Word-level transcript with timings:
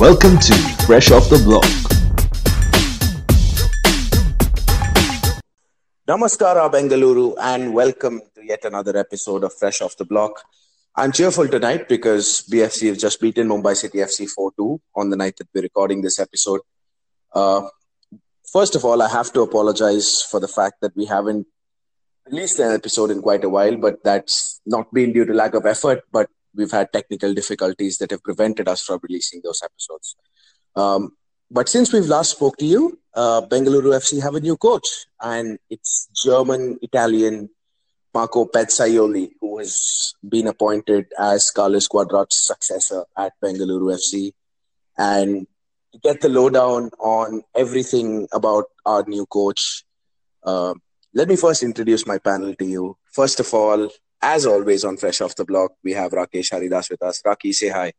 Welcome 0.00 0.38
to 0.38 0.54
Fresh 0.86 1.10
Off 1.10 1.28
the 1.28 1.36
Block. 1.44 1.62
Namaskara, 6.08 6.72
Bengaluru, 6.72 7.34
and 7.38 7.74
welcome 7.74 8.22
to 8.34 8.42
yet 8.42 8.64
another 8.64 8.96
episode 8.96 9.44
of 9.44 9.52
Fresh 9.52 9.82
Off 9.82 9.98
the 9.98 10.06
Block. 10.06 10.42
I'm 10.96 11.12
cheerful 11.12 11.46
tonight 11.48 11.86
because 11.86 12.48
BFC 12.50 12.88
have 12.88 12.96
just 12.96 13.20
beaten 13.20 13.46
Mumbai 13.46 13.76
City 13.76 13.98
FC 13.98 14.26
4 14.26 14.52
2 14.56 14.80
on 14.96 15.10
the 15.10 15.16
night 15.16 15.36
that 15.36 15.48
we're 15.54 15.64
recording 15.64 16.00
this 16.00 16.18
episode. 16.18 16.62
Uh, 17.34 17.68
first 18.50 18.74
of 18.76 18.86
all, 18.86 19.02
I 19.02 19.08
have 19.10 19.30
to 19.34 19.42
apologize 19.42 20.22
for 20.22 20.40
the 20.40 20.48
fact 20.48 20.80
that 20.80 20.96
we 20.96 21.04
haven't 21.04 21.46
released 22.24 22.58
an 22.58 22.72
episode 22.72 23.10
in 23.10 23.20
quite 23.20 23.44
a 23.44 23.50
while, 23.50 23.76
but 23.76 24.02
that's 24.02 24.62
not 24.64 24.94
been 24.94 25.12
due 25.12 25.26
to 25.26 25.34
lack 25.34 25.52
of 25.52 25.66
effort, 25.66 26.04
but 26.10 26.30
we've 26.54 26.70
had 26.70 26.92
technical 26.92 27.34
difficulties 27.34 27.98
that 27.98 28.10
have 28.10 28.22
prevented 28.22 28.68
us 28.68 28.82
from 28.82 29.00
releasing 29.02 29.40
those 29.42 29.60
episodes. 29.62 30.16
Um, 30.76 31.16
but 31.50 31.68
since 31.68 31.92
we've 31.92 32.06
last 32.06 32.32
spoke 32.32 32.56
to 32.58 32.64
you, 32.64 32.98
uh, 33.14 33.42
Bengaluru 33.42 33.92
FC 33.96 34.22
have 34.22 34.36
a 34.36 34.40
new 34.40 34.56
coach, 34.56 35.06
and 35.20 35.58
it's 35.68 36.08
German 36.24 36.78
Italian 36.80 37.50
Marco 38.14 38.44
Pezzaiuoli, 38.44 39.32
who 39.40 39.58
has 39.58 40.14
been 40.28 40.46
appointed 40.46 41.06
as 41.18 41.50
Carlos 41.50 41.88
Cuadrat's 41.88 42.46
successor 42.46 43.04
at 43.16 43.32
Bengaluru 43.42 43.94
FC. 43.94 44.32
And 44.96 45.46
to 45.92 45.98
get 45.98 46.20
the 46.20 46.28
lowdown 46.28 46.90
on 46.98 47.42
everything 47.54 48.28
about 48.32 48.66
our 48.86 49.04
new 49.06 49.26
coach, 49.26 49.84
uh, 50.44 50.74
let 51.14 51.28
me 51.28 51.36
first 51.36 51.62
introduce 51.62 52.06
my 52.06 52.18
panel 52.18 52.54
to 52.54 52.64
you. 52.64 52.96
First 53.12 53.40
of 53.40 53.52
all, 53.52 53.90
as 54.22 54.46
always 54.46 54.84
on 54.84 54.96
Fresh 54.96 55.20
Off 55.20 55.34
the 55.36 55.44
Block, 55.44 55.72
we 55.82 55.92
have 55.92 56.12
Rakesh 56.12 56.50
Haridas 56.50 56.90
with 56.90 57.02
us. 57.02 57.22
Raki, 57.24 57.52
say 57.52 57.68
hi. 57.68 57.92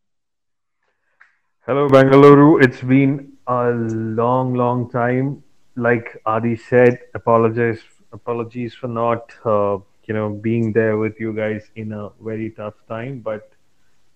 Hello, 1.66 1.88
Bangalore. 1.88 2.62
It's 2.62 2.80
been 2.80 3.32
a 3.46 3.70
long, 3.70 4.54
long 4.54 4.90
time. 4.90 5.42
Like 5.76 6.20
Adi 6.26 6.56
said, 6.56 7.00
apologize, 7.14 7.80
apologies 8.12 8.74
for 8.74 8.88
not, 8.88 9.32
uh, 9.44 9.78
you 10.04 10.14
know, 10.14 10.30
being 10.30 10.72
there 10.72 10.98
with 10.98 11.18
you 11.18 11.32
guys 11.32 11.70
in 11.76 11.92
a 11.92 12.10
very 12.20 12.50
tough 12.50 12.74
time. 12.88 13.20
But 13.20 13.50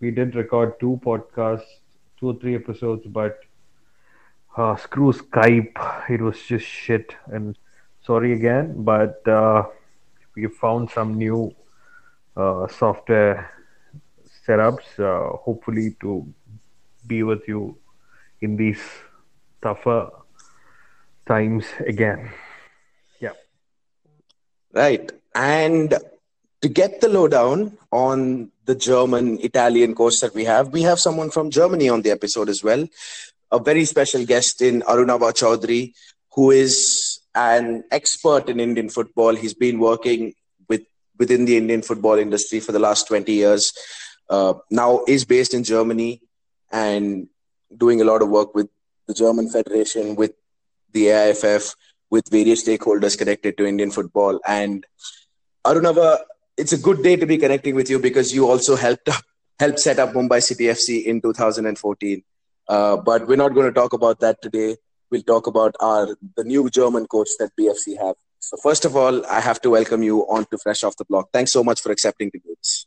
we 0.01 0.11
did 0.11 0.35
record 0.35 0.79
two 0.79 1.01
podcasts, 1.05 1.81
two 2.19 2.31
or 2.31 2.35
three 2.35 2.55
episodes. 2.55 3.07
But 3.07 3.41
uh, 4.57 4.77
screw 4.77 5.13
Skype, 5.13 6.11
it 6.11 6.21
was 6.21 6.41
just 6.43 6.67
shit. 6.67 7.15
And 7.27 7.57
sorry 8.05 8.33
again, 8.33 8.85
but 8.85 9.27
uh, 9.27 9.65
we 10.35 10.47
found 10.47 10.91
some 10.91 11.15
new 11.15 11.55
software 12.69 13.51
setups, 14.47 14.99
uh, 14.99 15.37
hopefully 15.39 15.97
to 16.01 16.33
be 17.07 17.23
with 17.23 17.49
you 17.49 17.77
in 18.41 18.57
these 18.57 18.81
tougher 19.63 20.11
times 21.27 21.67
again. 21.87 22.31
Yeah. 23.21 23.33
Right. 24.73 25.11
And 25.35 25.95
to 26.63 26.69
get 26.69 27.01
the 27.01 27.09
lowdown 27.09 27.77
on 27.91 28.51
the 28.65 28.75
German 28.75 29.39
Italian 29.41 29.95
course 29.95 30.21
that 30.21 30.35
we 30.35 30.45
have, 30.45 30.73
we 30.73 30.83
have 30.83 30.99
someone 30.99 31.31
from 31.31 31.51
Germany 31.51 31.89
on 31.89 32.03
the 32.03 32.11
episode 32.11 32.49
as 32.49 32.63
well. 32.63 32.87
A 33.53 33.59
very 33.59 33.85
special 33.85 34.25
guest 34.25 34.61
in 34.61 34.83
Arunava 34.83 35.33
Chaudhuri, 35.33 35.93
who 36.33 36.51
is 36.51 37.21
an 37.35 37.85
expert 37.91 38.49
in 38.49 38.61
Indian 38.61 38.89
football. 38.89 39.35
He's 39.35 39.55
been 39.55 39.79
working 39.79 40.35
within 41.19 41.45
the 41.45 41.57
Indian 41.57 41.83
football 41.83 42.19
industry 42.19 42.61
for 42.61 42.73
the 42.73 42.79
last 42.79 43.09
20 43.09 43.33
years. 43.33 43.73
Uh, 44.29 44.55
now 44.71 45.03
is 45.07 45.25
based 45.25 45.55
in 45.55 45.65
Germany 45.65 46.21
and 46.73 47.29
doing 47.77 48.01
a 48.01 48.05
lot 48.05 48.23
of 48.23 48.29
work 48.29 48.55
with 48.55 48.69
the 49.07 49.15
German 49.15 49.49
Federation, 49.49 50.17
with 50.17 50.33
the 50.93 51.07
AIFF, 51.07 51.75
with 52.11 52.29
various 52.31 52.67
stakeholders 52.67 53.17
connected 53.17 53.57
to 53.57 53.67
Indian 53.67 53.91
football. 53.91 54.41
And 54.47 54.85
Arunava, 55.65 56.21
it's 56.57 56.73
a 56.73 56.79
good 56.79 57.03
day 57.03 57.17
to 57.17 57.27
be 57.27 57.39
connecting 57.39 57.75
with 57.75 57.91
you 57.91 57.99
because 57.99 58.35
you 58.35 58.49
also 58.49 58.77
helped 58.77 59.09
helped 59.59 59.81
set 59.81 59.99
up 59.99 60.13
Mumbai 60.13 60.43
City 60.43 60.65
FC 60.65 61.05
in 61.05 61.21
2014. 61.21 62.23
Uh, 62.69 62.97
but 62.97 63.27
we're 63.27 63.37
not 63.37 63.55
going 63.55 63.67
to 63.67 63.73
talk 63.73 63.93
about 63.93 64.21
that 64.21 64.43
today. 64.43 64.77
We'll 65.11 65.23
talk 65.23 65.47
about 65.47 65.75
our 65.81 66.17
the 66.37 66.45
new 66.45 66.69
German 66.69 67.07
coach 67.07 67.29
that 67.39 67.51
BFC 67.59 67.97
have. 67.99 68.17
So 68.49 68.57
first 68.59 68.85
of 68.85 68.95
all, 68.95 69.27
I 69.27 69.41
have 69.41 69.61
to 69.63 69.71
welcome 69.71 70.05
you 70.05 70.21
on 70.29 70.45
to 70.53 70.59
Fresh 70.59 70.85
Off 70.85 70.97
the 70.97 71.05
Block. 71.05 71.31
Thanks 71.33 71.51
so 71.51 71.65
much 71.65 71.81
for 71.81 71.91
accepting 71.91 72.31
the 72.33 72.39
goods. 72.39 72.87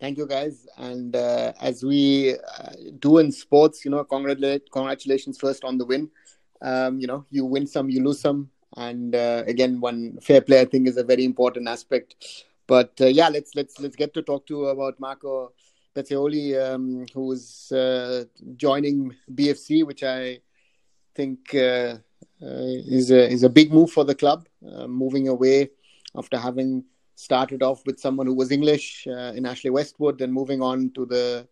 Thank 0.00 0.16
you, 0.16 0.26
guys. 0.26 0.66
And 0.78 1.14
uh, 1.14 1.52
as 1.60 1.84
we 1.84 2.36
uh, 2.36 2.72
do 3.00 3.18
in 3.18 3.30
sports, 3.30 3.84
you 3.84 3.90
know, 3.90 4.02
congratulate, 4.04 4.70
congratulations 4.70 5.36
first 5.38 5.62
on 5.62 5.76
the 5.76 5.84
win. 5.84 6.10
Um, 6.62 7.00
you 7.00 7.06
know, 7.06 7.26
you 7.28 7.44
win 7.44 7.66
some, 7.66 7.90
you 7.90 8.02
lose 8.02 8.18
some, 8.18 8.48
and 8.78 9.14
uh, 9.14 9.42
again, 9.46 9.78
one 9.78 10.16
fair 10.22 10.40
play 10.40 10.62
I 10.62 10.64
think 10.64 10.88
is 10.88 10.96
a 10.96 11.04
very 11.04 11.26
important 11.26 11.68
aspect. 11.68 12.16
But 12.66 12.98
uh, 12.98 13.08
yeah, 13.08 13.28
let's 13.28 13.54
let's 13.54 13.78
let's 13.80 13.96
get 13.96 14.14
to 14.14 14.22
talk 14.22 14.46
to 14.46 14.68
about 14.68 14.98
Marco 14.98 15.52
Pezzaiuoli, 15.94 16.46
um, 16.66 17.04
who's 17.12 17.70
uh, 17.72 18.24
joining 18.56 19.14
BFC, 19.30 19.84
which 19.84 20.02
I 20.02 20.40
think 21.14 21.54
uh, 21.54 21.98
is 22.40 23.10
a 23.10 23.28
is 23.30 23.42
a 23.42 23.48
big 23.48 23.72
move 23.72 23.90
for 23.90 24.04
the 24.04 24.14
club, 24.14 24.46
moving 24.86 25.28
away 25.28 25.70
after 26.16 26.38
having 26.38 26.84
started 27.14 27.62
off 27.62 27.84
with 27.86 28.00
someone 28.00 28.26
who 28.26 28.34
was 28.34 28.50
English 28.50 29.06
uh, 29.06 29.32
in 29.34 29.46
Ashley 29.46 29.70
Westwood, 29.70 30.18
then 30.18 30.32
moving 30.32 30.62
on 30.62 30.90
to 30.90 31.06
the 31.06 31.46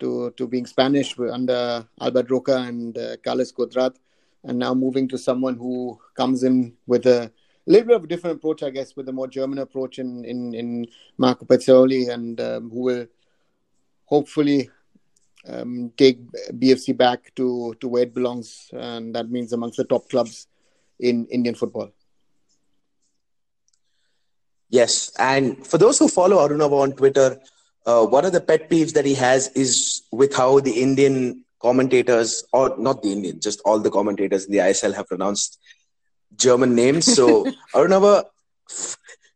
to 0.00 0.32
to 0.36 0.46
being 0.46 0.66
Spanish 0.66 1.18
under 1.18 1.86
Albert 2.00 2.30
Roca 2.30 2.56
and 2.56 2.96
uh, 2.98 3.16
Carlos 3.24 3.52
Cuadrat, 3.52 3.96
and 4.44 4.58
now 4.58 4.74
moving 4.74 5.08
to 5.08 5.18
someone 5.18 5.56
who 5.56 5.98
comes 6.14 6.42
in 6.42 6.74
with 6.86 7.06
a 7.06 7.30
little 7.66 7.86
bit 7.86 7.96
of 7.96 8.04
a 8.04 8.06
different 8.06 8.36
approach, 8.36 8.62
I 8.62 8.70
guess, 8.70 8.96
with 8.96 9.08
a 9.08 9.12
more 9.12 9.28
German 9.28 9.58
approach 9.58 9.98
in 9.98 10.24
in, 10.24 10.54
in 10.54 10.86
Marco 11.16 11.46
Pezzaiuoli, 11.46 12.10
and 12.10 12.40
um, 12.40 12.70
who 12.70 12.80
will 12.80 13.06
hopefully 14.06 14.70
um, 15.46 15.92
take 15.96 16.18
BFC 16.52 16.96
back 16.96 17.34
to 17.36 17.74
to 17.80 17.88
where 17.88 18.02
it 18.04 18.14
belongs, 18.14 18.70
and 18.72 19.14
that 19.14 19.30
means 19.30 19.52
amongst 19.52 19.76
the 19.76 19.84
top 19.84 20.08
clubs 20.08 20.46
in 20.98 21.26
Indian 21.26 21.54
football. 21.54 21.90
Yes, 24.70 25.12
and 25.18 25.64
for 25.66 25.78
those 25.78 25.98
who 25.98 26.08
follow 26.08 26.36
Arunava 26.46 26.80
on 26.80 26.92
Twitter, 26.92 27.38
uh, 27.86 28.04
one 28.06 28.24
of 28.24 28.32
the 28.32 28.40
pet 28.40 28.68
peeves 28.70 28.92
that 28.94 29.04
he 29.04 29.14
has 29.14 29.48
is 29.48 30.02
with 30.10 30.34
how 30.34 30.60
the 30.60 30.82
Indian 30.82 31.44
commentators, 31.60 32.44
or 32.52 32.76
not 32.78 33.02
the 33.02 33.12
Indian, 33.12 33.40
just 33.40 33.60
all 33.64 33.78
the 33.78 33.90
commentators 33.90 34.46
in 34.46 34.52
the 34.52 34.58
ISL 34.58 34.94
have 34.94 35.06
pronounced 35.06 35.58
German 36.36 36.74
names. 36.74 37.06
So, 37.06 37.44
Arunava, 37.74 38.24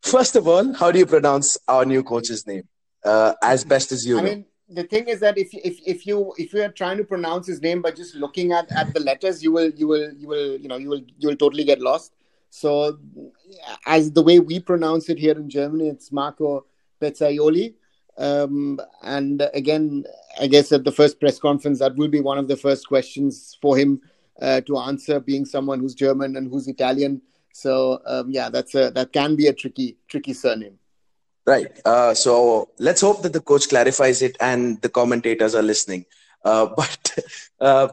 first 0.01 0.35
of 0.35 0.47
all, 0.47 0.73
how 0.73 0.91
do 0.91 0.99
you 0.99 1.05
pronounce 1.05 1.57
our 1.67 1.85
new 1.85 2.03
coach's 2.03 2.45
name? 2.45 2.67
Uh, 3.03 3.33
as 3.41 3.63
best 3.63 3.91
as 3.91 4.05
you 4.05 4.19
I 4.19 4.21
know. 4.21 4.29
mean, 4.29 4.45
the 4.69 4.83
thing 4.83 5.07
is 5.07 5.19
that 5.19 5.37
if 5.37 5.49
if 5.53 5.79
if 5.85 6.05
you 6.05 6.33
if 6.37 6.53
you 6.53 6.61
are 6.61 6.69
trying 6.69 6.97
to 6.97 7.03
pronounce 7.03 7.47
his 7.47 7.61
name 7.61 7.81
by 7.81 7.91
just 7.91 8.15
looking 8.15 8.51
at 8.51 8.71
at 8.71 8.93
the 8.93 8.99
letters, 8.99 9.43
you 9.43 9.51
will 9.51 9.69
you 9.71 9.87
will 9.87 10.13
you 10.13 10.27
will 10.27 10.57
you 10.57 10.67
know 10.67 10.77
you 10.77 10.89
will 10.89 11.01
you 11.17 11.27
will 11.27 11.35
totally 11.35 11.63
get 11.63 11.81
lost. 11.81 12.13
So, 12.51 12.97
as 13.85 14.11
the 14.11 14.23
way 14.23 14.39
we 14.39 14.59
pronounce 14.59 15.09
it 15.09 15.19
here 15.19 15.33
in 15.33 15.49
Germany, 15.49 15.89
it's 15.89 16.11
Marco 16.11 16.65
Pezzaiuoli. 17.01 17.75
Um, 18.17 18.79
and 19.03 19.47
again, 19.53 20.03
I 20.39 20.47
guess 20.47 20.71
at 20.71 20.83
the 20.83 20.91
first 20.91 21.19
press 21.19 21.39
conference, 21.39 21.79
that 21.79 21.95
will 21.95 22.07
be 22.07 22.19
one 22.19 22.37
of 22.37 22.47
the 22.47 22.57
first 22.57 22.87
questions 22.87 23.57
for 23.61 23.77
him 23.77 24.01
uh, 24.41 24.61
to 24.61 24.77
answer, 24.77 25.19
being 25.19 25.45
someone 25.45 25.79
who's 25.79 25.93
German 25.93 26.35
and 26.35 26.49
who's 26.49 26.67
Italian. 26.67 27.21
So, 27.53 28.01
um, 28.05 28.29
yeah, 28.29 28.49
that's 28.49 28.75
a 28.75 28.91
that 28.91 29.13
can 29.13 29.35
be 29.35 29.47
a 29.47 29.53
tricky 29.53 29.97
tricky 30.07 30.33
surname. 30.33 30.77
Right. 31.49 31.81
Uh, 31.83 32.13
so 32.13 32.69
let's 32.77 33.01
hope 33.01 33.23
that 33.23 33.33
the 33.33 33.41
coach 33.41 33.69
clarifies 33.69 34.21
it 34.21 34.37
and 34.39 34.79
the 34.81 34.89
commentators 34.89 35.55
are 35.55 35.63
listening. 35.63 36.05
Uh, 36.45 36.67
but 36.77 37.17
uh, 37.59 37.87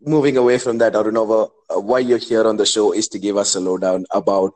moving 0.00 0.36
away 0.36 0.58
from 0.58 0.78
that, 0.78 0.94
Arunava, 0.94 1.50
uh, 1.70 1.80
why 1.80 2.00
you're 2.00 2.18
here 2.18 2.44
on 2.44 2.56
the 2.56 2.66
show 2.66 2.92
is 2.92 3.06
to 3.08 3.20
give 3.20 3.36
us 3.36 3.54
a 3.54 3.60
lowdown 3.60 4.06
about 4.10 4.54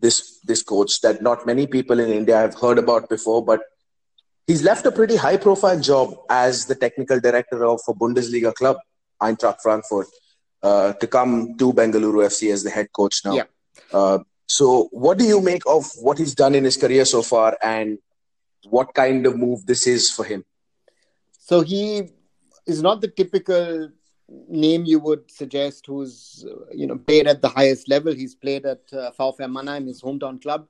this 0.00 0.40
this 0.44 0.62
coach 0.62 1.00
that 1.02 1.20
not 1.22 1.46
many 1.46 1.66
people 1.66 2.00
in 2.00 2.10
India 2.10 2.36
have 2.36 2.54
heard 2.54 2.78
about 2.78 3.10
before, 3.10 3.44
but 3.44 3.60
he's 4.46 4.64
left 4.64 4.86
a 4.86 4.90
pretty 4.90 5.16
high 5.16 5.36
profile 5.36 5.78
job 5.78 6.16
as 6.30 6.64
the 6.66 6.74
technical 6.74 7.20
director 7.20 7.62
of 7.66 7.80
a 7.88 7.92
Bundesliga 7.92 8.54
club, 8.54 8.78
Eintracht 9.20 9.60
Frankfurt, 9.62 10.08
uh, 10.62 10.94
to 10.94 11.06
come 11.06 11.56
to 11.58 11.72
Bengaluru 11.74 12.24
FC 12.32 12.52
as 12.52 12.64
the 12.64 12.70
head 12.70 12.88
coach 12.92 13.20
now. 13.24 13.34
Yeah. 13.34 14.18
So, 14.56 14.88
what 14.92 15.16
do 15.16 15.24
you 15.24 15.40
make 15.40 15.62
of 15.66 15.90
what 15.96 16.18
he's 16.18 16.34
done 16.34 16.54
in 16.54 16.64
his 16.64 16.76
career 16.76 17.06
so 17.06 17.22
far, 17.22 17.56
and 17.62 17.96
what 18.68 18.92
kind 18.92 19.24
of 19.26 19.34
move 19.34 19.64
this 19.64 19.86
is 19.86 20.10
for 20.10 20.26
him? 20.26 20.44
So 21.38 21.62
he 21.62 22.10
is 22.66 22.82
not 22.82 23.00
the 23.00 23.08
typical 23.08 23.88
name 24.48 24.84
you 24.84 24.98
would 24.98 25.30
suggest 25.30 25.86
who's 25.86 26.44
you 26.70 26.86
know 26.86 26.98
played 26.98 27.26
at 27.28 27.40
the 27.40 27.48
highest 27.48 27.88
level. 27.88 28.12
He's 28.12 28.34
played 28.34 28.66
at 28.66 28.82
uh, 28.92 29.10
VfR 29.18 29.50
Mannheim, 29.50 29.86
his 29.86 30.02
hometown 30.02 30.42
club, 30.42 30.68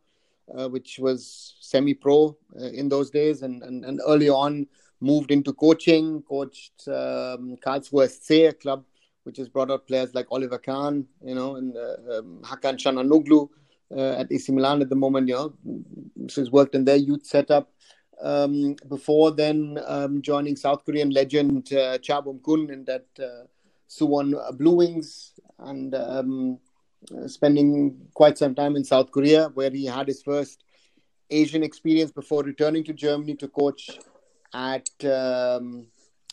uh, 0.56 0.69
which 0.69 1.00
was 1.00 1.56
semi-pro 1.58 2.37
uh, 2.61 2.67
in 2.67 2.88
those 2.88 3.11
days, 3.11 3.43
and, 3.43 3.64
and 3.64 3.85
and 3.85 4.00
early 4.06 4.28
on 4.28 4.69
moved 5.00 5.32
into 5.32 5.52
coaching, 5.52 6.23
coached 6.23 6.87
um, 6.87 7.56
Karlsruhe 7.67 8.08
SC, 8.08 8.61
club 8.61 8.85
which 9.25 9.37
has 9.37 9.49
brought 9.49 9.70
out 9.70 9.87
players 9.87 10.14
like 10.14 10.26
Oliver 10.31 10.58
Kahn, 10.58 11.06
you 11.25 11.35
know, 11.35 11.56
and 11.56 11.76
uh, 11.76 12.19
um, 12.19 12.40
Hakan 12.43 12.76
Çalhanoğlu 12.76 13.49
uh, 13.97 14.21
at 14.21 14.33
AC 14.33 14.53
Milan 14.53 14.83
at 14.83 14.89
the 14.89 14.97
moment, 14.97 15.29
you 15.29 15.35
know, 15.35 15.55
she's 16.29 16.50
worked 16.50 16.75
in 16.75 16.85
their 16.85 16.97
youth 16.97 17.27
setup. 17.27 17.71
Um, 18.21 18.77
before 18.89 19.33
then, 19.33 19.79
um, 19.87 20.23
joining 20.23 20.56
South 20.56 20.85
Korean 20.85 21.11
legend 21.11 21.73
uh, 21.73 21.99
Cha 21.99 22.21
Bum-kun 22.21 22.71
in 22.71 22.85
that 22.85 23.06
uh, 23.19 23.47
Suwon 23.89 24.35
Blue 24.56 24.77
Wings 24.77 25.33
and 25.59 25.94
um, 25.94 26.59
spending 27.27 27.97
quite 28.15 28.39
some 28.39 28.55
time 28.55 28.77
in 28.77 28.85
South 28.85 29.11
Korea, 29.11 29.49
where 29.55 29.71
he 29.71 29.87
had 29.87 30.06
his 30.06 30.23
first 30.23 30.65
Asian 31.31 31.62
experience 31.62 32.12
before 32.12 32.43
returning 32.43 32.85
to 32.85 32.93
Germany 32.93 33.35
to 33.37 33.49
coach 33.49 33.99
at 34.55 34.88
um, 35.05 35.87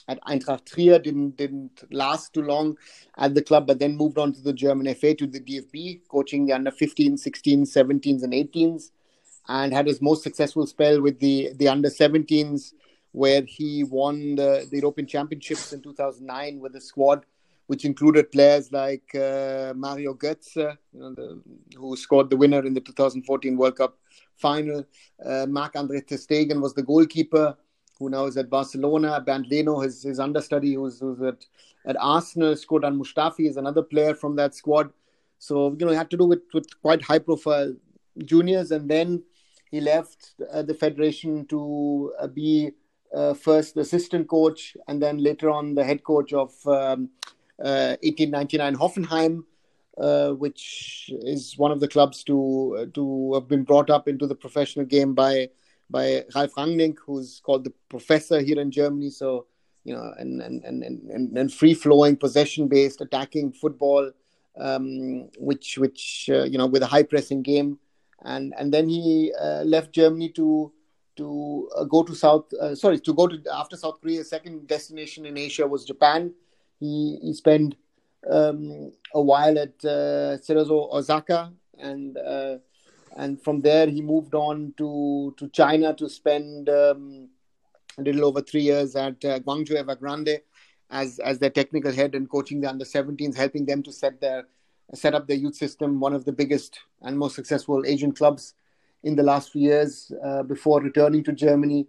at 0.10 0.20
Eintracht 0.24 0.66
Trier. 0.66 1.00
Didn't 1.00 1.38
didn't 1.38 1.84
last 1.92 2.34
too 2.34 2.42
long 2.42 2.78
at 3.18 3.36
the 3.36 3.42
club, 3.42 3.68
but 3.68 3.80
then 3.80 3.96
moved 3.96 4.18
on 4.18 4.34
to 4.34 4.42
the 4.42 4.54
German 4.54 4.94
FA 4.96 5.14
to 5.16 5.28
the 5.28 5.40
DFB, 5.40 6.02
coaching 6.10 6.46
the 6.46 6.54
under 6.54 6.72
15s, 6.72 7.22
16s, 7.28 7.70
17s, 7.78 8.24
and 8.24 8.34
18s, 8.34 8.92
and 9.48 9.74
had 9.74 9.88
his 9.88 10.02
most 10.02 10.24
successful 10.24 10.66
spell 10.66 11.02
with 11.02 11.20
the 11.20 11.52
the 11.56 11.68
under 11.68 11.90
17s, 11.90 12.74
where 13.12 13.44
he 13.46 13.84
won 13.84 14.36
the, 14.36 14.68
the 14.70 14.78
European 14.78 15.08
Championships 15.08 15.72
in 15.74 15.82
2009 15.82 16.60
with 16.60 16.76
a 16.76 16.82
squad 16.82 17.26
which 17.70 17.86
included 17.86 18.32
players 18.32 18.72
like 18.72 19.14
uh, 19.14 19.74
Mario 19.76 20.16
Götze, 20.16 20.76
you 20.92 21.00
know, 21.00 21.14
the, 21.14 21.40
who 21.78 21.96
scored 21.96 22.32
the 22.32 22.36
winner 22.36 22.66
in 22.66 22.74
the 22.74 22.82
2014 22.82 23.56
World 23.56 23.76
Cup 23.76 23.96
final. 24.38 24.84
Uh, 25.24 25.46
Marc-Andre 25.48 26.02
ter 26.02 26.16
Stegen 26.16 26.62
was 26.62 26.74
the 26.74 26.82
goalkeeper, 26.82 27.56
who 28.00 28.10
now 28.10 28.26
is 28.26 28.38
at 28.38 28.50
Barcelona. 28.50 29.22
Bernd 29.22 29.48
Leno, 29.50 29.80
his, 29.80 30.04
his 30.04 30.20
understudy, 30.20 30.74
who's, 30.76 31.00
who's 31.00 31.22
at, 31.22 31.46
at 31.86 31.98
Arsenal. 32.00 32.54
Shkodran 32.54 32.98
Mustafi 32.98 33.48
is 33.48 33.58
another 33.58 33.84
player 33.84 34.16
from 34.16 34.36
that 34.38 34.56
squad. 34.56 34.92
So, 35.38 35.76
you 35.80 35.86
know, 35.86 35.92
he 35.92 35.98
had 35.98 36.10
to 36.12 36.18
do 36.18 36.26
with, 36.26 36.42
with 36.54 36.68
quite 36.82 37.02
high 37.02 37.20
profile 37.20 37.76
juniors. 38.26 38.72
And 38.72 38.90
then 38.90 39.24
he 39.70 39.82
left 39.82 40.34
uh, 40.52 40.62
the 40.62 40.74
federation 40.74 41.46
to 41.48 42.14
uh, 42.20 42.28
be 42.28 42.72
uh, 43.14 43.34
first 43.34 43.76
the 43.76 43.82
assistant 43.82 44.28
coach 44.28 44.78
and 44.88 45.02
then 45.02 45.18
later 45.18 45.50
on 45.50 45.74
the 45.74 45.84
head 45.84 46.04
coach 46.04 46.32
of 46.32 46.52
um, 46.68 47.10
1899 47.58 48.76
uh, 48.76 48.78
Hoffenheim. 48.78 49.44
Uh, 49.98 50.32
which 50.32 51.12
is 51.24 51.58
one 51.58 51.74
of 51.74 51.82
the 51.82 51.88
clubs 51.88 52.24
to 52.24 52.90
to 52.94 53.34
have 53.34 53.50
been 53.50 53.66
brought 53.66 53.90
up 53.90 54.08
into 54.08 54.26
the 54.26 54.36
professional 54.36 54.86
game 54.86 55.14
by 55.14 55.50
by 55.90 56.24
Ralf 56.36 56.54
Rangnick, 56.56 56.98
who's 57.06 57.42
called 57.44 57.64
the 57.64 57.74
professor 57.90 58.40
here 58.42 58.60
in 58.60 58.72
Germany. 58.72 59.10
So 59.10 59.48
you 59.84 59.94
know, 59.94 60.14
and 60.18 60.42
and 60.42 60.64
and 60.64 60.84
and, 60.84 61.38
and 61.38 61.54
free 61.54 61.74
flowing, 61.74 62.16
possession 62.16 62.68
based, 62.68 63.02
attacking 63.02 63.54
football, 63.54 64.12
um, 64.60 65.30
which 65.38 65.78
which 65.78 66.30
uh, 66.32 66.44
you 66.44 66.58
know 66.58 66.68
with 66.68 66.84
a 66.84 66.88
high 66.88 67.04
pressing 67.04 67.42
game, 67.42 67.80
and 68.24 68.54
and 68.58 68.74
then 68.74 68.88
he 68.88 69.34
uh, 69.40 69.64
left 69.64 69.92
Germany 69.92 70.30
to 70.30 70.72
to 71.18 71.70
uh, 71.76 71.84
go 71.84 72.04
to 72.04 72.16
South 72.16 72.46
sorry 72.76 73.00
to 73.00 73.14
go 73.14 73.28
to 73.28 73.42
after 73.54 73.76
South 73.76 74.00
Korea. 74.02 74.24
Second 74.24 74.68
destination 74.68 75.26
in 75.26 75.38
Asia 75.38 75.68
was 75.68 75.86
Japan 75.86 76.34
he, 76.80 77.20
he 77.22 77.34
spent 77.34 77.76
um, 78.30 78.92
a 79.14 79.22
while 79.22 79.58
at 79.60 79.74
uh, 79.84 80.38
Cerezo 80.38 80.92
Osaka, 80.94 81.54
and 81.78 82.18
uh, 82.18 82.58
and 83.18 83.42
from 83.42 83.62
there 83.62 83.88
he 83.88 84.02
moved 84.02 84.36
on 84.36 84.74
to 84.78 85.34
to 85.38 85.48
China 85.50 85.94
to 85.94 86.10
spend 86.10 86.70
um, 86.70 87.30
a 87.98 88.02
little 88.02 88.26
over 88.26 88.42
three 88.42 88.62
years 88.62 88.96
at 88.96 89.24
uh, 89.26 89.40
Guangzhou 89.40 89.84
Evergrande 89.84 90.40
as 90.90 91.20
as 91.20 91.40
their 91.40 91.50
technical 91.50 91.92
head 91.92 92.16
and 92.16 92.30
coaching 92.30 92.62
the 92.62 92.70
under 92.70 92.86
17s, 92.86 93.36
helping 93.36 93.66
them 93.66 93.84
to 93.84 93.92
set 93.92 94.20
their 94.22 94.46
set 94.94 95.14
up 95.14 95.28
their 95.28 95.38
youth 95.38 95.56
system, 95.56 96.00
one 96.00 96.14
of 96.14 96.26
the 96.26 96.32
biggest 96.32 96.80
and 97.02 97.18
most 97.18 97.36
successful 97.36 97.86
Asian 97.86 98.12
clubs 98.12 98.56
in 99.04 99.16
the 99.16 99.24
last 99.24 99.52
few 99.52 99.62
years. 99.62 100.12
Uh, 100.24 100.44
before 100.44 100.82
returning 100.82 101.24
to 101.24 101.32
Germany 101.32 101.88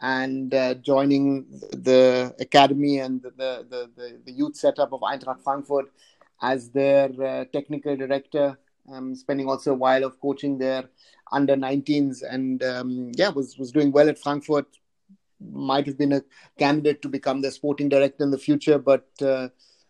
and 0.00 0.54
uh, 0.54 0.74
joining 0.74 1.46
the 1.72 2.34
academy 2.38 2.98
and 2.98 3.22
the, 3.22 3.30
the, 3.30 3.90
the, 3.96 4.20
the, 4.26 4.32
youth 4.32 4.54
setup 4.54 4.92
of 4.92 5.00
Eintracht 5.00 5.42
Frankfurt 5.42 5.90
as 6.42 6.68
their 6.68 7.08
uh, 7.22 7.44
technical 7.46 7.96
director, 7.96 8.58
um, 8.92 9.14
spending 9.14 9.48
also 9.48 9.72
a 9.72 9.74
while 9.74 10.04
of 10.04 10.20
coaching 10.20 10.58
their 10.58 10.84
under 11.32 11.56
19s 11.56 12.22
and 12.28 12.62
um, 12.62 13.12
yeah, 13.14 13.28
was, 13.28 13.58
was 13.58 13.72
doing 13.72 13.92
well 13.92 14.08
at 14.08 14.18
Frankfurt. 14.18 14.66
Might 15.40 15.86
have 15.86 15.98
been 15.98 16.12
a 16.12 16.22
candidate 16.58 17.02
to 17.02 17.08
become 17.08 17.42
the 17.42 17.50
sporting 17.50 17.88
director 17.88 18.24
in 18.24 18.30
the 18.30 18.38
future, 18.38 18.78
but 18.78 19.06
uh, 19.20 19.48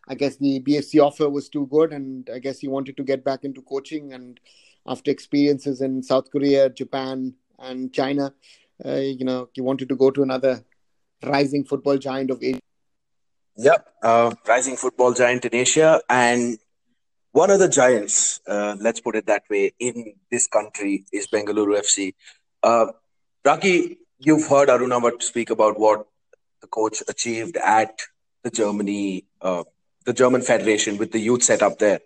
I 0.08 0.14
guess 0.14 0.36
the 0.36 0.60
BFC 0.60 1.00
offer 1.00 1.28
was 1.28 1.48
too 1.48 1.66
good, 1.66 1.92
and 1.92 2.28
I 2.32 2.38
guess 2.38 2.58
he 2.58 2.68
wanted 2.68 2.96
to 2.96 3.04
get 3.04 3.24
back 3.24 3.44
into 3.44 3.62
coaching. 3.62 4.12
And 4.12 4.40
after 4.86 5.10
experiences 5.10 5.80
in 5.80 6.02
South 6.02 6.30
Korea, 6.30 6.68
Japan, 6.68 7.34
and 7.58 7.92
China, 7.92 8.34
uh, 8.84 8.94
you 8.96 9.24
know 9.24 9.48
he 9.52 9.60
wanted 9.60 9.88
to 9.88 9.96
go 9.96 10.10
to 10.10 10.22
another 10.22 10.64
rising 11.24 11.64
football 11.64 11.98
giant 11.98 12.30
of 12.30 12.42
Asia. 12.42 12.60
Yep, 13.56 13.86
uh, 14.02 14.34
rising 14.46 14.76
football 14.76 15.12
giant 15.12 15.44
in 15.44 15.54
Asia, 15.54 16.00
and 16.08 16.58
one 17.36 17.50
of 17.50 17.58
the 17.58 17.68
giants, 17.68 18.40
uh, 18.48 18.76
let's 18.80 19.00
put 19.00 19.14
it 19.14 19.26
that 19.26 19.42
way, 19.50 19.72
in 19.78 20.14
this 20.30 20.46
country 20.46 21.04
is 21.12 21.26
Bengaluru 21.26 21.78
FC. 21.78 22.14
Uh, 22.62 22.86
Raki, 23.44 23.98
you've 24.18 24.48
heard 24.48 24.70
Arunavat 24.70 25.22
speak 25.22 25.50
about 25.50 25.78
what 25.78 26.06
the 26.62 26.66
coach 26.66 27.02
achieved 27.08 27.58
at 27.58 28.00
the 28.42 28.50
Germany, 28.50 29.26
uh, 29.42 29.64
the 30.06 30.14
German 30.14 30.40
Federation 30.40 30.96
with 30.96 31.12
the 31.12 31.18
youth 31.18 31.42
set 31.42 31.62
up 31.62 31.78
there. 31.78 32.00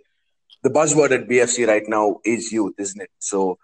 The 0.64 0.70
buzzword 0.70 1.12
at 1.12 1.28
BFC 1.28 1.68
right 1.68 1.88
now 1.88 2.18
is 2.24 2.50
youth, 2.50 2.74
isn't 2.78 3.00
it? 3.00 3.10
So 3.20 3.58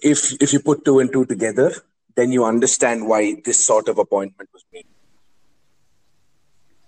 if 0.00 0.40
if 0.40 0.52
you 0.52 0.60
put 0.60 0.84
two 0.84 1.00
and 1.00 1.12
two 1.12 1.26
together, 1.26 1.72
then 2.14 2.30
you 2.30 2.44
understand 2.44 3.08
why 3.08 3.42
this 3.44 3.66
sort 3.66 3.88
of 3.88 3.98
appointment 3.98 4.48
was 4.52 4.64
made. 4.72 4.86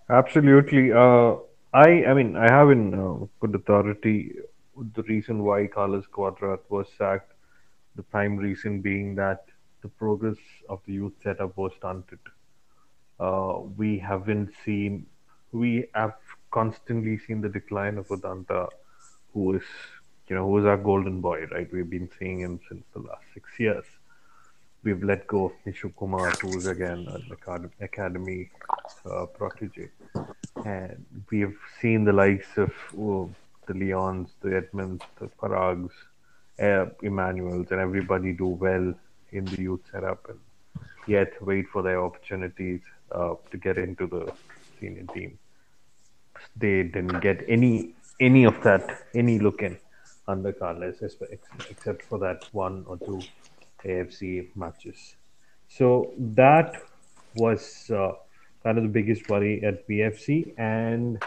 Absolutely. 0.09 0.93
Uh, 0.93 1.37
I 1.73 2.05
I 2.05 2.15
mean 2.15 2.37
I 2.37 2.51
have 2.53 2.71
in 2.71 2.95
uh, 2.95 3.27
good 3.41 3.55
authority 3.55 4.33
the 4.95 5.03
reason 5.05 5.43
why 5.43 5.67
Carlos 5.67 6.07
Cuadrat 6.07 6.61
was 6.69 6.87
sacked. 6.99 7.33
The 7.97 8.03
prime 8.03 8.37
reason 8.37 8.81
being 8.81 9.15
that 9.17 9.45
the 9.83 9.89
progress 9.89 10.37
of 10.69 10.81
the 10.87 10.95
youth 10.95 11.13
setup 11.23 11.57
was 11.57 11.73
stunted. 11.77 12.19
Uh, 13.21 13.61
we 13.77 13.99
haven't 13.99 14.51
seen, 14.65 15.07
we 15.53 15.87
have 15.95 16.15
constantly 16.51 17.19
seen 17.19 17.41
the 17.41 17.49
decline 17.49 17.99
of 17.99 18.09
Udanta, 18.09 18.69
who 19.35 19.57
is 19.57 19.63
you 20.29 20.37
know, 20.37 20.47
who 20.47 20.59
is 20.59 20.65
our 20.65 20.77
golden 20.77 21.21
boy, 21.21 21.47
right? 21.51 21.71
We've 21.73 21.91
been 21.91 22.09
seeing 22.19 22.41
him 22.41 22.61
since 22.69 22.85
the 22.95 23.01
last 23.01 23.25
six 23.35 23.51
years. 23.59 23.85
We've 24.83 25.03
let 25.03 25.27
go 25.27 25.47
of 25.47 25.53
Nishu 25.67 25.95
Kumar, 25.97 26.31
who 26.41 26.57
was 26.57 26.67
again 26.67 27.07
an 27.09 27.31
academy 27.81 28.51
uh, 29.05 29.27
protege. 29.27 29.91
And 30.65 31.05
we've 31.31 31.59
seen 31.81 32.05
the 32.05 32.13
likes 32.13 32.57
of 32.57 32.73
oh, 32.99 33.31
the 33.67 33.75
Leons, 33.75 34.31
the 34.43 34.57
Edmonds, 34.57 35.03
the 35.19 35.29
Parags, 35.41 35.93
uh, 36.61 36.87
Emmanuels, 37.03 37.69
and 37.71 37.81
everybody 37.81 38.33
do 38.33 38.47
well 38.47 38.95
in 39.33 39.45
the 39.47 39.63
youth 39.63 39.81
setup 39.91 40.29
and 40.29 40.39
yet 41.07 41.33
wait 41.43 41.69
for 41.69 41.83
their 41.83 42.03
opportunities 42.03 42.81
uh, 43.13 43.35
to 43.51 43.57
get 43.57 43.79
into 43.79 44.07
the 44.07 44.33
senior 44.79 45.05
team. 45.15 45.39
They 46.57 46.83
didn't 46.85 47.21
get 47.21 47.45
any 47.49 47.95
any 48.21 48.45
of 48.45 48.63
that, 48.63 49.07
any 49.15 49.39
look 49.39 49.63
in 49.63 49.79
under 50.29 50.53
Carles, 50.53 51.03
except 51.03 52.03
for 52.03 52.19
that 52.19 52.49
one 52.53 52.85
or 52.87 52.97
two 52.99 53.21
AFC 53.85 54.55
matches. 54.55 55.17
So 55.69 56.13
that 56.19 56.83
was 57.35 57.91
uh, 57.91 58.13
of 58.65 58.83
the 58.83 58.89
biggest 58.89 59.29
worry 59.29 59.65
at 59.65 59.87
BFC, 59.89 60.55
and 60.59 61.23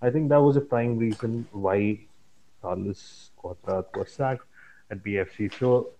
I 0.00 0.10
think 0.10 0.28
that 0.30 0.40
was 0.40 0.56
a 0.56 0.60
prime 0.60 0.98
reason 0.98 1.46
why 1.52 2.00
Carlos 2.60 3.30
Cuadrat 3.38 3.96
was 3.96 4.12
sacked 4.12 4.46
at 4.90 5.02
BFC. 5.02 5.52
So, 5.58 5.90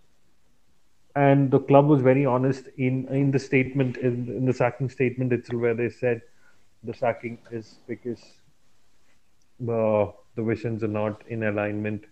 and 1.15 1.51
the 1.51 1.61
club 1.61 1.87
was 1.87 2.03
very 2.03 2.27
honest 2.27 2.69
in 2.79 3.07
in 3.09 3.31
the 3.31 3.39
statement 3.39 3.97
in, 3.99 4.29
in 4.29 4.47
the 4.47 4.53
sacking 4.53 4.89
statement 4.89 5.33
itself, 5.33 5.61
where 5.61 5.75
they 5.75 5.89
said 5.89 6.23
the 6.83 6.95
sacking 6.95 7.39
is 7.51 7.77
because 7.87 8.23
uh, 9.69 10.07
the 10.35 10.43
visions 10.43 10.83
are 10.83 10.89
not 10.89 11.23
in 11.29 11.45
alignment 11.45 12.05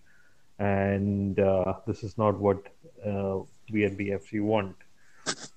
and 0.60 1.40
uh, 1.40 1.74
this 1.86 2.04
is 2.04 2.16
not 2.18 2.38
what 2.38 2.62
uh, 3.04 3.38
we 3.72 3.84
at 3.84 3.96
BFC 3.96 4.42
want. 4.42 4.76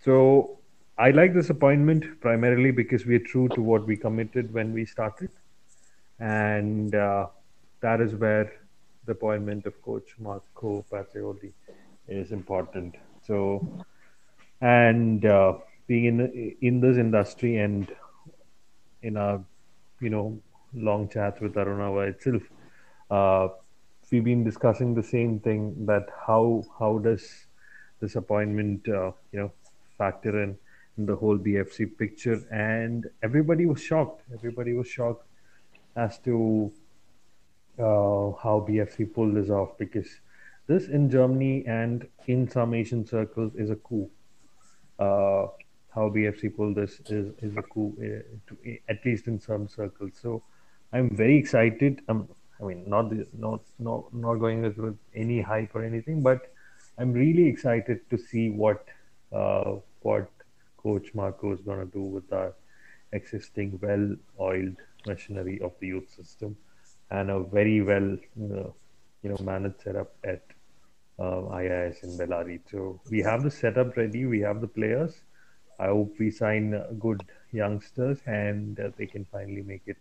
So 0.03 0.59
I 0.97 1.09
like 1.09 1.33
this 1.33 1.49
appointment 1.49 2.21
primarily 2.21 2.69
because 2.69 3.05
we 3.05 3.15
are 3.15 3.25
true 3.27 3.47
to 3.49 3.61
what 3.61 3.87
we 3.87 3.97
committed 3.97 4.53
when 4.53 4.73
we 4.73 4.85
started, 4.85 5.31
and 6.19 6.93
uh, 6.93 7.27
that 7.81 7.99
is 7.99 8.13
where 8.13 8.51
the 9.05 9.13
appointment 9.13 9.65
of 9.65 9.81
Coach 9.81 10.15
Marco 10.19 10.85
Pezzaiuoli 10.91 11.51
is 12.07 12.31
important. 12.31 12.95
So, 13.25 13.83
and 14.61 15.25
uh, 15.25 15.53
being 15.87 16.05
in 16.05 16.55
in 16.61 16.79
this 16.79 16.97
industry 16.97 17.57
and 17.57 17.91
in 19.01 19.17
our 19.17 19.43
you 19.99 20.11
know 20.11 20.39
long 20.75 21.09
chats 21.09 21.41
with 21.41 21.55
Arunava 21.55 22.07
itself, 22.07 22.43
uh, 23.09 23.47
we've 24.11 24.23
been 24.23 24.43
discussing 24.43 24.93
the 24.93 25.01
same 25.01 25.39
thing 25.39 25.87
that 25.87 26.05
how 26.27 26.63
how 26.77 26.99
does 26.99 27.47
this 27.99 28.15
appointment 28.15 28.87
uh, 28.87 29.11
you 29.31 29.39
know 29.39 29.51
factor 29.97 30.43
in 30.43 30.55
the 30.97 31.15
whole 31.15 31.37
BFC 31.37 31.97
picture, 31.97 32.41
and 32.51 33.09
everybody 33.23 33.65
was 33.65 33.81
shocked. 33.81 34.23
Everybody 34.33 34.73
was 34.73 34.87
shocked 34.87 35.25
as 35.95 36.19
to 36.19 36.71
uh, 37.79 38.31
how 38.43 38.65
BFC 38.67 39.13
pulled 39.13 39.35
this 39.35 39.49
off 39.49 39.77
because 39.77 40.07
this 40.67 40.87
in 40.87 41.09
Germany 41.09 41.65
and 41.67 42.07
in 42.27 42.49
some 42.49 42.73
Asian 42.73 43.05
circles 43.05 43.53
is 43.55 43.69
a 43.69 43.75
coup. 43.75 44.09
Uh, 44.99 45.47
how 45.93 46.09
BFC 46.09 46.55
pulled 46.55 46.75
this 46.75 46.99
is, 47.07 47.33
is 47.39 47.55
a 47.57 47.61
coup, 47.61 47.95
uh, 47.99 48.23
to, 48.47 48.77
at 48.89 49.03
least 49.05 49.27
in 49.27 49.39
some 49.39 49.67
circles. 49.67 50.11
So 50.21 50.43
I'm 50.91 51.15
very 51.15 51.37
excited. 51.37 52.01
Um, 52.07 52.27
I 52.61 52.65
mean, 52.65 52.83
not 52.87 53.11
not 53.33 53.61
not 53.79 54.13
not 54.13 54.35
going 54.35 54.61
with, 54.61 54.77
with 54.77 54.97
any 55.15 55.41
hype 55.41 55.75
or 55.75 55.83
anything, 55.83 56.21
but 56.21 56.51
I'm 56.97 57.11
really 57.11 57.47
excited 57.47 58.09
to 58.09 58.17
see 58.17 58.49
what 58.49 58.85
uh, 59.31 59.75
what 60.01 60.29
Coach 60.83 61.13
Marco 61.13 61.53
is 61.53 61.61
going 61.61 61.79
to 61.79 61.91
do 61.91 62.01
with 62.01 62.31
our 62.33 62.53
existing 63.11 63.79
well-oiled 63.81 64.75
machinery 65.07 65.59
of 65.61 65.71
the 65.79 65.87
youth 65.87 66.09
system 66.15 66.55
and 67.11 67.29
a 67.29 67.39
very 67.39 67.81
well 67.81 68.13
uh, 68.13 68.69
you 69.21 69.29
know 69.29 69.37
managed 69.41 69.81
setup 69.81 70.15
at 70.23 70.41
uh, 71.19 71.47
IIS 71.57 72.03
in 72.03 72.17
Bellary. 72.17 72.59
So 72.69 72.99
we 73.09 73.21
have 73.21 73.43
the 73.43 73.51
setup 73.51 73.95
ready. 73.97 74.25
We 74.25 74.39
have 74.41 74.61
the 74.61 74.67
players. 74.67 75.21
I 75.79 75.87
hope 75.87 76.15
we 76.19 76.31
sign 76.31 76.81
good 76.99 77.23
youngsters 77.51 78.19
and 78.25 78.79
uh, 78.79 78.89
they 78.97 79.05
can 79.05 79.25
finally 79.25 79.61
make 79.61 79.83
it 79.85 79.97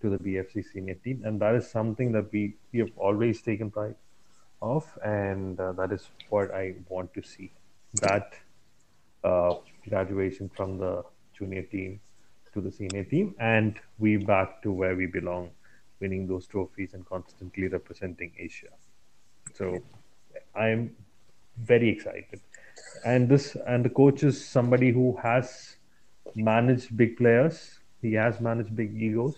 to 0.00 0.10
the 0.10 0.18
BFC 0.18 0.64
senior 0.72 0.94
team. 0.94 1.22
And 1.24 1.40
that 1.40 1.54
is 1.54 1.70
something 1.70 2.12
that 2.12 2.32
we, 2.32 2.54
we 2.72 2.80
have 2.80 2.90
always 2.96 3.40
taken 3.42 3.70
pride 3.70 3.94
of, 4.60 4.86
and 5.04 5.58
uh, 5.58 5.72
that 5.72 5.92
is 5.92 6.08
what 6.28 6.52
I 6.52 6.74
want 6.88 7.12
to 7.14 7.22
see. 7.22 7.50
That 8.00 8.34
uh, 9.24 9.54
graduation 9.88 10.50
from 10.54 10.78
the 10.78 11.04
junior 11.36 11.62
team 11.62 12.00
to 12.54 12.60
the 12.60 12.70
senior 12.70 13.04
team, 13.04 13.34
and 13.38 13.78
we 13.98 14.16
back 14.16 14.62
to 14.62 14.72
where 14.72 14.94
we 14.94 15.06
belong, 15.06 15.50
winning 16.00 16.26
those 16.26 16.46
trophies 16.46 16.94
and 16.94 17.06
constantly 17.06 17.68
representing 17.68 18.32
Asia. 18.38 18.68
So 19.54 19.82
I'm 20.54 20.94
very 21.56 21.88
excited 21.88 22.40
and 23.04 23.28
this 23.28 23.56
and 23.66 23.84
the 23.84 23.90
coach 23.90 24.22
is 24.22 24.44
somebody 24.44 24.90
who 24.90 25.16
has 25.22 25.76
managed 26.34 26.96
big 26.96 27.16
players. 27.16 27.78
He 28.00 28.12
has 28.14 28.40
managed 28.40 28.74
big 28.74 29.00
egos 29.00 29.36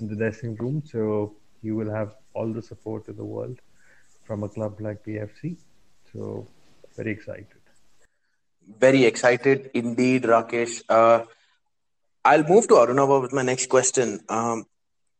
in 0.00 0.08
the 0.08 0.16
dressing 0.16 0.54
room, 0.56 0.82
so 0.84 1.34
he 1.62 1.70
will 1.70 1.90
have 1.90 2.14
all 2.34 2.52
the 2.52 2.62
support 2.62 3.08
in 3.08 3.16
the 3.16 3.24
world 3.24 3.58
from 4.24 4.42
a 4.42 4.48
club 4.48 4.80
like 4.80 5.04
BFC. 5.04 5.56
So 6.12 6.46
very 6.96 7.10
excited. 7.10 7.61
Very 8.78 9.04
excited 9.04 9.70
indeed, 9.74 10.24
Rakesh. 10.24 10.82
Uh, 10.88 11.24
I'll 12.24 12.44
move 12.44 12.68
to 12.68 12.74
Arunava 12.74 13.20
with 13.20 13.32
my 13.32 13.42
next 13.42 13.68
question. 13.68 14.20
Um, 14.28 14.64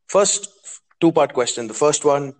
first, 0.06 0.48
two-part 1.00 1.32
question. 1.32 1.68
The 1.68 1.74
first 1.74 2.04
one: 2.04 2.34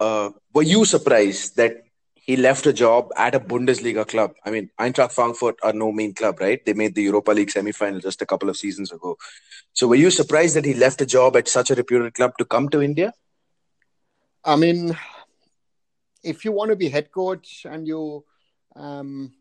uh, 0.00 0.30
Were 0.52 0.62
you 0.62 0.84
surprised 0.84 1.56
that 1.56 1.82
he 2.24 2.36
left 2.36 2.66
a 2.66 2.72
job 2.72 3.10
at 3.16 3.34
a 3.34 3.40
Bundesliga 3.40 4.06
club. 4.06 4.34
I 4.44 4.50
mean, 4.50 4.70
Eintracht 4.78 5.12
Frankfurt 5.12 5.56
are 5.62 5.72
no 5.72 5.90
mean 5.90 6.14
club, 6.14 6.40
right? 6.40 6.64
They 6.64 6.72
made 6.72 6.94
the 6.94 7.02
Europa 7.02 7.32
League 7.32 7.50
semi-final 7.50 7.98
just 7.98 8.22
a 8.22 8.26
couple 8.26 8.48
of 8.48 8.56
seasons 8.56 8.92
ago. 8.92 9.18
So, 9.72 9.88
were 9.88 9.96
you 9.96 10.10
surprised 10.10 10.54
that 10.54 10.64
he 10.64 10.74
left 10.74 11.00
a 11.00 11.06
job 11.06 11.36
at 11.36 11.48
such 11.48 11.70
a 11.70 11.74
reputed 11.74 12.14
club 12.14 12.34
to 12.38 12.44
come 12.44 12.68
to 12.68 12.80
India? 12.80 13.12
I 14.44 14.54
mean, 14.54 14.96
if 16.22 16.44
you 16.44 16.52
want 16.52 16.70
to 16.70 16.76
be 16.76 16.88
head 16.88 17.10
coach 17.10 17.66
and 17.68 17.88
you 17.88 18.24
um, 18.76 19.32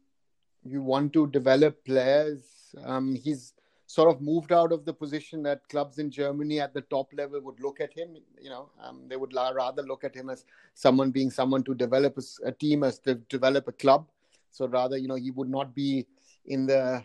you 0.64 0.82
want 0.82 1.14
to 1.14 1.28
develop 1.28 1.84
players, 1.86 2.42
um, 2.84 3.16
he's 3.16 3.54
sort 3.88 4.10
of 4.10 4.22
moved 4.22 4.54
out 4.54 4.72
of 4.72 4.86
the 4.86 4.94
position 4.94 5.44
that 5.44 5.68
clubs 5.68 5.98
in 5.98 6.10
Germany 6.10 6.62
at 6.62 6.74
the 6.74 6.82
top 6.82 7.12
level 7.14 7.42
would 7.42 7.60
look 7.60 7.82
at 7.82 7.94
him. 7.94 8.16
You 8.42 8.50
know, 8.50 8.70
um, 8.82 9.02
they 9.08 9.18
would 9.18 9.34
rather 9.34 9.84
look 9.84 10.04
at 10.04 10.16
him 10.16 10.30
as 10.30 10.46
someone 10.74 11.12
being 11.12 11.30
someone 11.30 11.64
to 11.64 11.76
develop 11.76 12.18
a, 12.18 12.48
a, 12.48 12.52
team, 12.54 12.84
as 12.84 13.00
to 13.00 13.16
develop 13.16 13.68
a 13.68 13.74
club. 13.74 14.08
So 14.52 14.68
rather, 14.68 14.98
you 14.98 15.10
know, 15.10 15.16
he 15.16 15.32
would 15.32 15.50
not 15.50 15.76
be 15.76 16.08
in 16.46 16.68
the 16.68 17.04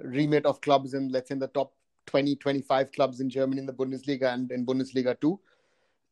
remit 0.00 0.44
of 0.44 0.60
clubs 0.60 0.94
in, 0.94 1.08
let's 1.10 1.28
say, 1.28 1.34
in 1.34 1.38
the 1.38 1.48
top 1.48 1.72
20, 2.06 2.34
25 2.36 2.92
clubs 2.92 3.20
in 3.20 3.30
Germany 3.30 3.60
in 3.60 3.66
the 3.66 3.72
Bundesliga 3.72 4.34
and 4.34 4.50
in 4.50 4.66
Bundesliga 4.66 5.18
too. 5.20 5.38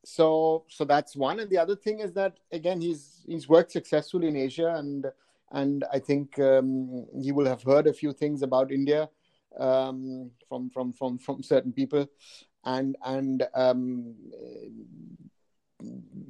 So, 0.05 0.65
so 0.69 0.85
that's 0.85 1.17
one. 1.17 1.41
And 1.41 1.51
the 1.51 1.59
other 1.59 1.77
thing 1.77 2.01
is 2.01 2.13
that 2.15 2.39
again, 2.53 2.81
he's 2.81 3.23
he's 3.27 3.49
worked 3.49 3.73
successfully 3.73 4.29
in 4.29 4.37
Asia, 4.37 4.75
and 4.77 5.07
and 5.53 5.85
I 5.93 5.99
think 5.99 6.39
um, 6.39 7.07
he 7.21 7.31
will 7.31 7.47
have 7.47 7.63
heard 7.63 7.87
a 7.87 7.93
few 7.93 8.13
things 8.13 8.43
about 8.43 8.73
India 8.73 9.09
um, 9.59 10.31
from 10.49 10.71
from 10.71 10.93
from 10.93 11.19
from 11.19 11.43
certain 11.43 11.73
people, 11.73 12.07
and 12.65 12.97
and 13.05 13.47
um, 13.55 14.15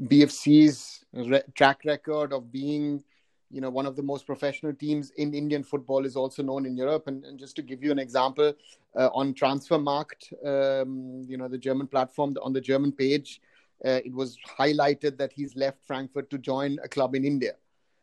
BFC's 0.03 1.05
re- 1.13 1.43
track 1.55 1.85
record 1.85 2.33
of 2.33 2.51
being 2.51 3.03
you 3.51 3.61
know 3.61 3.71
one 3.71 3.87
of 3.87 3.95
the 3.95 4.03
most 4.03 4.27
professional 4.27 4.75
teams 4.75 5.13
in 5.17 5.35
Indian 5.35 5.63
football 5.63 6.05
is 6.05 6.17
also 6.17 6.43
known 6.43 6.67
in 6.67 6.77
Europe. 6.77 7.07
And, 7.07 7.25
and 7.25 7.39
just 7.39 7.55
to 7.57 7.63
give 7.63 7.83
you 7.83 7.93
an 7.93 7.99
example, 7.99 8.53
uh, 8.99 9.09
on 9.15 9.35
Transfermarkt, 9.35 10.33
um, 10.45 11.25
you 11.29 11.37
know 11.37 11.49
the 11.49 11.59
German 11.59 11.87
platform 11.87 12.35
on 12.43 12.53
the 12.53 12.61
German 12.61 12.91
page, 12.91 13.41
uh, 13.85 14.01
it 14.05 14.13
was 14.13 14.37
highlighted 14.59 15.17
that 15.19 15.33
he's 15.33 15.55
left 15.55 15.85
Frankfurt 15.87 16.29
to 16.31 16.39
join 16.39 16.79
a 16.83 16.89
club 16.89 17.15
in 17.15 17.25
India. 17.25 17.53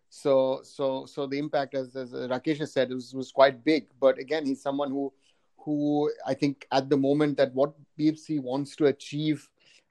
So 0.10 0.62
so 0.64 1.06
so 1.06 1.28
the 1.28 1.38
impact, 1.38 1.76
as, 1.76 1.96
as 1.96 2.12
Rakesh 2.12 2.58
has 2.60 2.74
said, 2.74 2.90
was 2.90 3.14
was 3.14 3.32
quite 3.32 3.64
big. 3.64 3.88
But 4.00 4.18
again, 4.18 4.46
he's 4.46 4.62
someone 4.62 4.90
who 4.90 5.14
who 5.58 6.12
I 6.26 6.34
think 6.34 6.68
at 6.72 6.90
the 6.90 6.98
moment 6.98 7.38
that 7.38 7.54
what 7.54 7.74
BFC 7.98 8.42
wants 8.42 8.76
to 8.78 8.88
achieve 8.88 9.48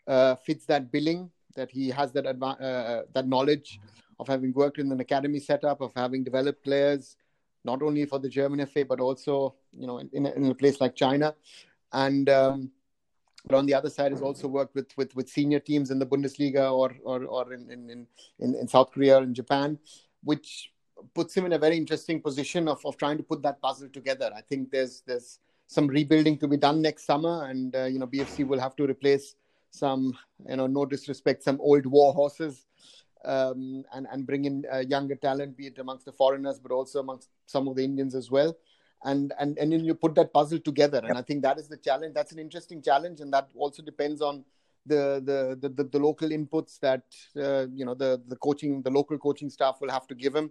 uh, 0.07 0.35
fits 0.35 0.67
that 0.67 0.91
billing. 0.91 1.31
That 1.55 1.71
he 1.71 1.89
has 1.91 2.13
that 2.13 2.25
adva- 2.25 2.61
uh, 2.61 3.03
that 3.15 3.27
knowledge 3.27 3.81
of 4.19 4.27
having 4.27 4.53
worked 4.53 4.79
in 4.79 4.91
an 4.91 5.01
academy 5.01 5.39
setup, 5.39 5.81
of 5.81 5.93
having 5.95 6.25
developed 6.25 6.65
players, 6.65 7.17
not 7.65 7.83
only 7.83 8.05
for 8.05 8.19
the 8.19 8.29
German 8.29 8.65
FA 8.67 8.85
but 8.85 9.01
also 9.01 9.55
you 9.73 9.87
know 9.87 9.99
in, 9.99 10.27
in 10.27 10.47
a 10.47 10.55
place 10.55 10.81
like 10.81 10.95
China, 10.97 11.35
and 11.93 12.29
um, 12.29 12.71
but 13.47 13.57
on 13.57 13.67
the 13.67 13.75
other 13.75 13.91
side 13.91 14.13
has 14.13 14.23
also 14.23 14.49
worked 14.49 14.75
with 14.75 14.97
with, 14.97 15.15
with 15.15 15.29
senior 15.29 15.61
teams 15.61 15.91
in 15.91 15.99
the 15.99 16.07
Bundesliga 16.07 16.73
or 16.73 16.95
or, 17.05 17.25
or 17.25 17.53
in, 17.53 17.71
in, 17.71 18.07
in, 18.39 18.55
in 18.55 18.69
South 18.69 18.91
Korea 18.91 19.19
and 19.19 19.35
Japan 19.35 19.79
which 20.23 20.73
puts 21.15 21.35
him 21.37 21.47
in 21.47 21.53
a 21.53 21.59
very 21.59 21.77
interesting 21.77 22.21
position 22.21 22.69
of, 22.69 22.85
of 22.85 22.97
trying 22.97 23.17
to 23.17 23.23
put 23.23 23.43
that 23.43 23.61
puzzle 23.61 23.89
together. 23.89 24.31
I 24.37 24.41
think 24.41 24.71
there's 24.71 25.03
there's 25.07 25.39
some 25.67 25.87
rebuilding 25.87 26.39
to 26.39 26.49
be 26.49 26.57
done 26.57 26.83
next 26.83 27.05
summer, 27.05 27.47
and 27.49 27.75
uh, 27.75 27.85
you 27.85 27.99
know 27.99 28.07
BFC 28.07 28.47
will 28.47 28.61
have 28.61 28.77
to 28.77 28.87
replace 28.87 29.35
some 29.71 30.17
you 30.49 30.57
know 30.57 30.67
no 30.67 30.87
disrespect 30.87 31.43
some 31.43 31.61
old 31.61 31.85
war 31.87 32.13
horses 32.15 32.67
um, 33.25 33.85
and 33.93 34.07
and 34.11 34.27
bring 34.27 34.45
in 34.45 34.65
uh, 34.73 34.79
younger 34.79 35.15
talent, 35.15 35.57
be 35.57 35.67
it 35.67 35.79
amongst 35.79 36.05
the 36.05 36.13
foreigners, 36.13 36.59
but 36.59 36.73
also 36.73 37.01
amongst 37.01 37.29
some 37.47 37.69
of 37.69 37.77
the 37.77 37.85
Indians 37.85 38.15
as 38.15 38.31
well. 38.31 38.57
And 39.05 39.33
and 39.39 39.59
and 39.59 39.73
then 39.73 39.85
you 39.85 39.95
put 39.95 40.15
that 40.17 40.33
puzzle 40.33 40.59
together, 40.59 41.01
and 41.05 41.17
I 41.17 41.23
think 41.23 41.43
that 41.43 41.59
is 41.59 41.69
the 41.69 41.77
challenge. 41.77 42.15
That's 42.15 42.33
an 42.33 42.39
interesting 42.39 42.83
challenge, 42.83 43.21
and 43.21 43.33
that 43.33 43.49
also 43.55 43.83
depends 43.83 44.21
on 44.21 44.45
the 44.89 45.59
the 45.61 45.69
the, 45.69 45.85
the, 45.85 45.99
local 45.99 46.29
inputs 46.29 46.79
that 46.81 47.03
uh, 47.37 47.67
you 47.73 47.85
know 47.85 47.95
the 47.95 48.21
the 48.29 48.37
coaching 48.37 48.83
the 48.83 48.91
local 48.91 49.19
coaching 49.19 49.51
staff 49.51 49.81
will 49.81 49.91
have 49.91 50.07
to 50.09 50.15
give 50.15 50.35
him. 50.35 50.51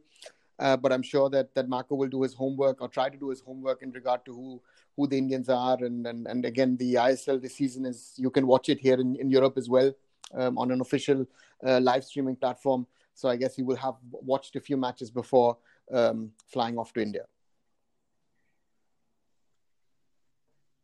Uh, 0.60 0.76
but 0.76 0.92
I'm 0.92 1.04
sure 1.04 1.30
that 1.30 1.54
that 1.54 1.70
Marco 1.70 1.96
will 1.96 2.08
do 2.08 2.24
his 2.24 2.34
homework 2.34 2.82
or 2.82 2.88
try 2.88 3.10
to 3.10 3.18
do 3.18 3.30
his 3.30 3.42
homework 3.42 3.84
in 3.84 3.92
regard 3.92 4.26
to 4.26 4.34
who 4.34 4.62
who 4.96 5.08
the 5.08 5.18
Indians 5.18 5.50
are. 5.50 5.78
And 5.84 6.08
and, 6.08 6.28
and 6.28 6.46
again, 6.46 6.78
the 6.78 6.96
ISL 6.96 7.42
this 7.42 7.56
season 7.56 7.86
is 7.86 8.14
you 8.18 8.30
can 8.30 8.48
watch 8.48 8.70
it 8.70 8.80
here 8.80 9.00
in, 9.00 9.16
in 9.16 9.30
Europe 9.30 9.58
as 9.58 9.70
well 9.70 9.94
um, 10.34 10.58
on 10.58 10.72
an 10.72 10.82
official 10.82 11.26
uh, 11.66 11.80
live 11.80 12.04
streaming 12.04 12.36
platform. 12.36 12.88
So 13.14 13.30
I 13.30 13.36
guess 13.36 13.56
he 13.56 13.64
will 13.64 13.76
have 13.78 13.96
watched 14.12 14.56
a 14.56 14.60
few 14.60 14.78
matches 14.78 15.10
before 15.12 15.58
um, 15.92 16.32
flying 16.48 16.78
off 16.78 16.94
to 16.94 17.02
India. 17.02 17.26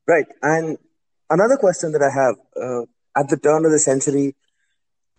Right, 0.06 0.26
and 0.42 0.78
another 1.30 1.56
question 1.56 1.94
that 1.94 2.02
I 2.02 2.10
have 2.10 2.36
uh, 2.62 2.86
at 3.16 3.30
the 3.30 3.38
turn 3.38 3.66
of 3.66 3.72
the 3.72 3.80
century, 3.80 4.36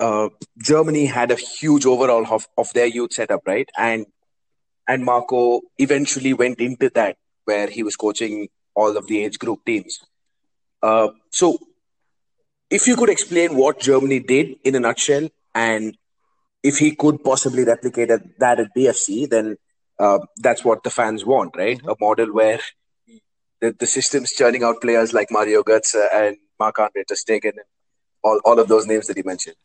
uh, 0.01 0.29
Germany 0.59 1.07
had 1.07 1.31
a 1.31 1.37
huge 1.37 1.87
overhaul 1.87 2.27
of, 2.27 2.47
of 2.59 2.73
their 2.73 2.87
youth 2.87 3.13
setup, 3.13 3.43
right? 3.47 3.69
And 3.79 4.07
and 4.87 5.05
Marco 5.05 5.63
eventually 5.79 6.35
went 6.35 6.61
into 6.61 6.91
that 6.95 7.17
where 7.45 7.69
he 7.69 7.83
was 7.83 7.97
coaching 7.97 8.49
all 8.75 8.97
of 8.97 9.07
the 9.07 9.25
age 9.25 9.39
group 9.39 9.65
teams. 9.65 10.01
Uh, 10.83 11.09
so, 11.31 11.59
if 12.71 12.87
you 12.87 12.97
could 12.97 13.09
explain 13.09 13.57
what 13.57 13.81
Germany 13.81 14.21
did 14.21 14.57
in 14.65 14.75
a 14.75 14.81
nutshell, 14.81 15.29
and 15.55 15.97
if 16.63 16.79
he 16.79 16.95
could 16.95 17.23
possibly 17.23 17.65
replicate 17.65 18.11
that 18.39 18.61
at 18.61 18.75
BFC, 18.77 19.29
then 19.29 19.57
uh, 19.99 20.19
that's 20.39 20.65
what 20.65 20.83
the 20.83 20.91
fans 20.91 21.25
want, 21.25 21.57
right? 21.57 21.79
Mm-hmm. 21.79 21.89
A 21.89 21.95
model 22.01 22.35
where 22.35 22.61
the, 23.61 23.75
the 23.79 23.87
system's 23.87 24.33
churning 24.33 24.63
out 24.63 24.81
players 24.81 25.13
like 25.13 25.29
Mario 25.31 25.63
Götze 25.63 26.07
and 26.13 26.37
Marc-Andre 26.59 27.05
Ter 27.05 27.15
Stegen, 27.15 27.53
and 27.53 27.69
all, 28.25 28.41
all 28.45 28.59
of 28.59 28.67
those 28.67 28.87
names 28.87 29.07
that 29.07 29.17
you 29.17 29.23
mentioned. 29.25 29.57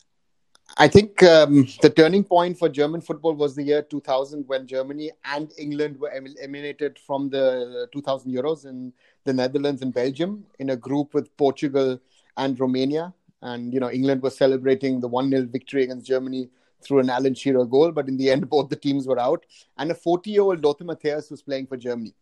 I 0.78 0.88
think 0.88 1.24
um, 1.24 1.68
the 1.82 1.90
turning 1.90 2.24
point 2.24 2.60
for 2.60 2.70
German 2.70 3.02
football 3.02 3.34
was 3.34 3.56
the 3.56 3.64
year 3.64 3.82
2000 3.82 4.48
when 4.48 4.68
Germany 4.68 5.12
and 5.26 5.52
England 5.58 6.00
were 6.00 6.12
eliminated 6.12 7.00
from 7.00 7.30
the 7.30 7.88
2000 7.92 8.32
Euros 8.32 8.66
in 8.66 8.94
the 9.26 9.34
Netherlands 9.34 9.82
and 9.82 9.94
Belgium 9.94 10.46
in 10.60 10.70
a 10.70 10.76
group 10.76 11.14
with 11.14 11.36
Portugal 11.38 12.00
and 12.38 12.60
Romania. 12.60 13.14
And, 13.42 13.74
you 13.74 13.80
know, 13.80 13.90
England 13.90 14.22
was 14.22 14.38
celebrating 14.38 15.00
the 15.00 15.08
1 15.08 15.32
0 15.32 15.48
victory 15.52 15.84
against 15.84 16.06
Germany 16.06 16.50
through 16.82 17.00
an 17.00 17.10
Alan 17.10 17.34
Shearer 17.34 17.66
goal. 17.66 17.92
But 17.92 18.08
in 18.08 18.18
the 18.18 18.30
end, 18.30 18.50
both 18.56 18.70
the 18.70 18.76
teams 18.76 19.08
were 19.08 19.20
out. 19.20 19.46
And 19.78 19.90
a 19.92 19.96
40 19.96 20.30
year 20.30 20.44
old 20.44 20.64
Lothar 20.64 20.86
Matthäus 20.86 21.32
was 21.32 21.42
playing 21.42 21.68
for 21.68 21.78
Germany. 21.78 22.14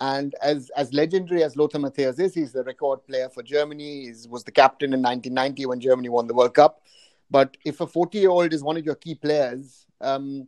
And 0.00 0.34
as, 0.42 0.70
as 0.76 0.92
legendary 0.92 1.44
as 1.44 1.56
Lothar 1.56 1.78
Matthäus 1.78 2.18
is, 2.18 2.34
he's 2.34 2.52
the 2.52 2.64
record 2.64 3.06
player 3.06 3.28
for 3.28 3.42
Germany. 3.42 4.06
He 4.06 4.12
was 4.28 4.44
the 4.44 4.52
captain 4.52 4.92
in 4.92 5.00
1990 5.00 5.66
when 5.66 5.80
Germany 5.80 6.08
won 6.08 6.26
the 6.26 6.34
World 6.34 6.54
Cup. 6.54 6.82
But 7.30 7.56
if 7.64 7.80
a 7.80 7.86
40 7.86 8.18
year 8.18 8.30
old 8.30 8.52
is 8.52 8.62
one 8.62 8.76
of 8.76 8.84
your 8.84 8.96
key 8.96 9.14
players, 9.14 9.86
um, 10.00 10.46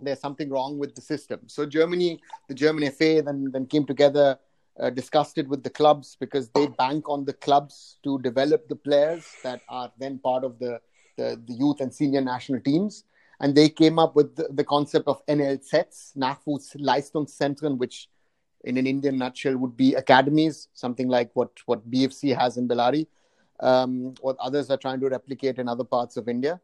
there's 0.00 0.20
something 0.20 0.48
wrong 0.48 0.78
with 0.78 0.94
the 0.94 1.00
system. 1.00 1.40
So 1.46 1.66
Germany, 1.66 2.20
the 2.48 2.54
German 2.54 2.90
FA, 2.90 3.22
then 3.22 3.50
then 3.52 3.66
came 3.66 3.84
together, 3.84 4.38
uh, 4.78 4.90
discussed 4.90 5.38
it 5.38 5.46
with 5.46 5.62
the 5.62 5.70
clubs 5.70 6.16
because 6.18 6.48
they 6.50 6.66
bank 6.66 7.08
on 7.08 7.24
the 7.24 7.34
clubs 7.34 7.98
to 8.04 8.18
develop 8.20 8.68
the 8.68 8.76
players 8.76 9.26
that 9.44 9.60
are 9.68 9.92
then 9.98 10.18
part 10.18 10.42
of 10.42 10.58
the 10.58 10.80
the, 11.16 11.40
the 11.46 11.52
youth 11.52 11.80
and 11.80 11.94
senior 11.94 12.22
national 12.22 12.60
teams. 12.60 13.04
And 13.40 13.54
they 13.54 13.68
came 13.68 13.98
up 13.98 14.16
with 14.16 14.36
the, 14.36 14.48
the 14.50 14.64
concept 14.64 15.08
of 15.08 15.24
NL 15.26 15.58
NLZs, 15.58 16.16
Nachwuchsleistungszentren, 16.16 17.78
which 17.78 18.08
in 18.64 18.76
an 18.76 18.86
Indian 18.86 19.18
nutshell 19.18 19.56
would 19.56 19.76
be 19.76 19.94
academies, 19.94 20.68
something 20.74 21.08
like 21.08 21.30
what, 21.34 21.50
what 21.66 21.90
BFC 21.90 22.36
has 22.36 22.56
in 22.56 22.68
Bellary 22.68 23.06
um, 23.60 24.14
what 24.20 24.36
others 24.38 24.70
are 24.70 24.76
trying 24.76 25.00
to 25.00 25.08
replicate 25.08 25.58
in 25.58 25.68
other 25.68 25.84
parts 25.84 26.16
of 26.16 26.28
India. 26.28 26.60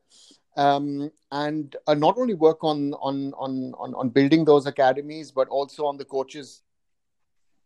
Um, 0.57 1.11
and 1.31 1.77
uh, 1.87 1.95
not 1.95 2.17
only 2.17 2.35
work 2.35 2.65
on, 2.65 2.95
on 2.95 3.35
on 3.35 3.75
on 3.79 3.95
on 3.95 4.09
building 4.09 4.45
those 4.45 4.67
academies, 4.67 5.31
but 5.31 5.49
also 5.49 5.85
on 5.85 5.99
the 5.99 6.05
coaches. 6.05 6.63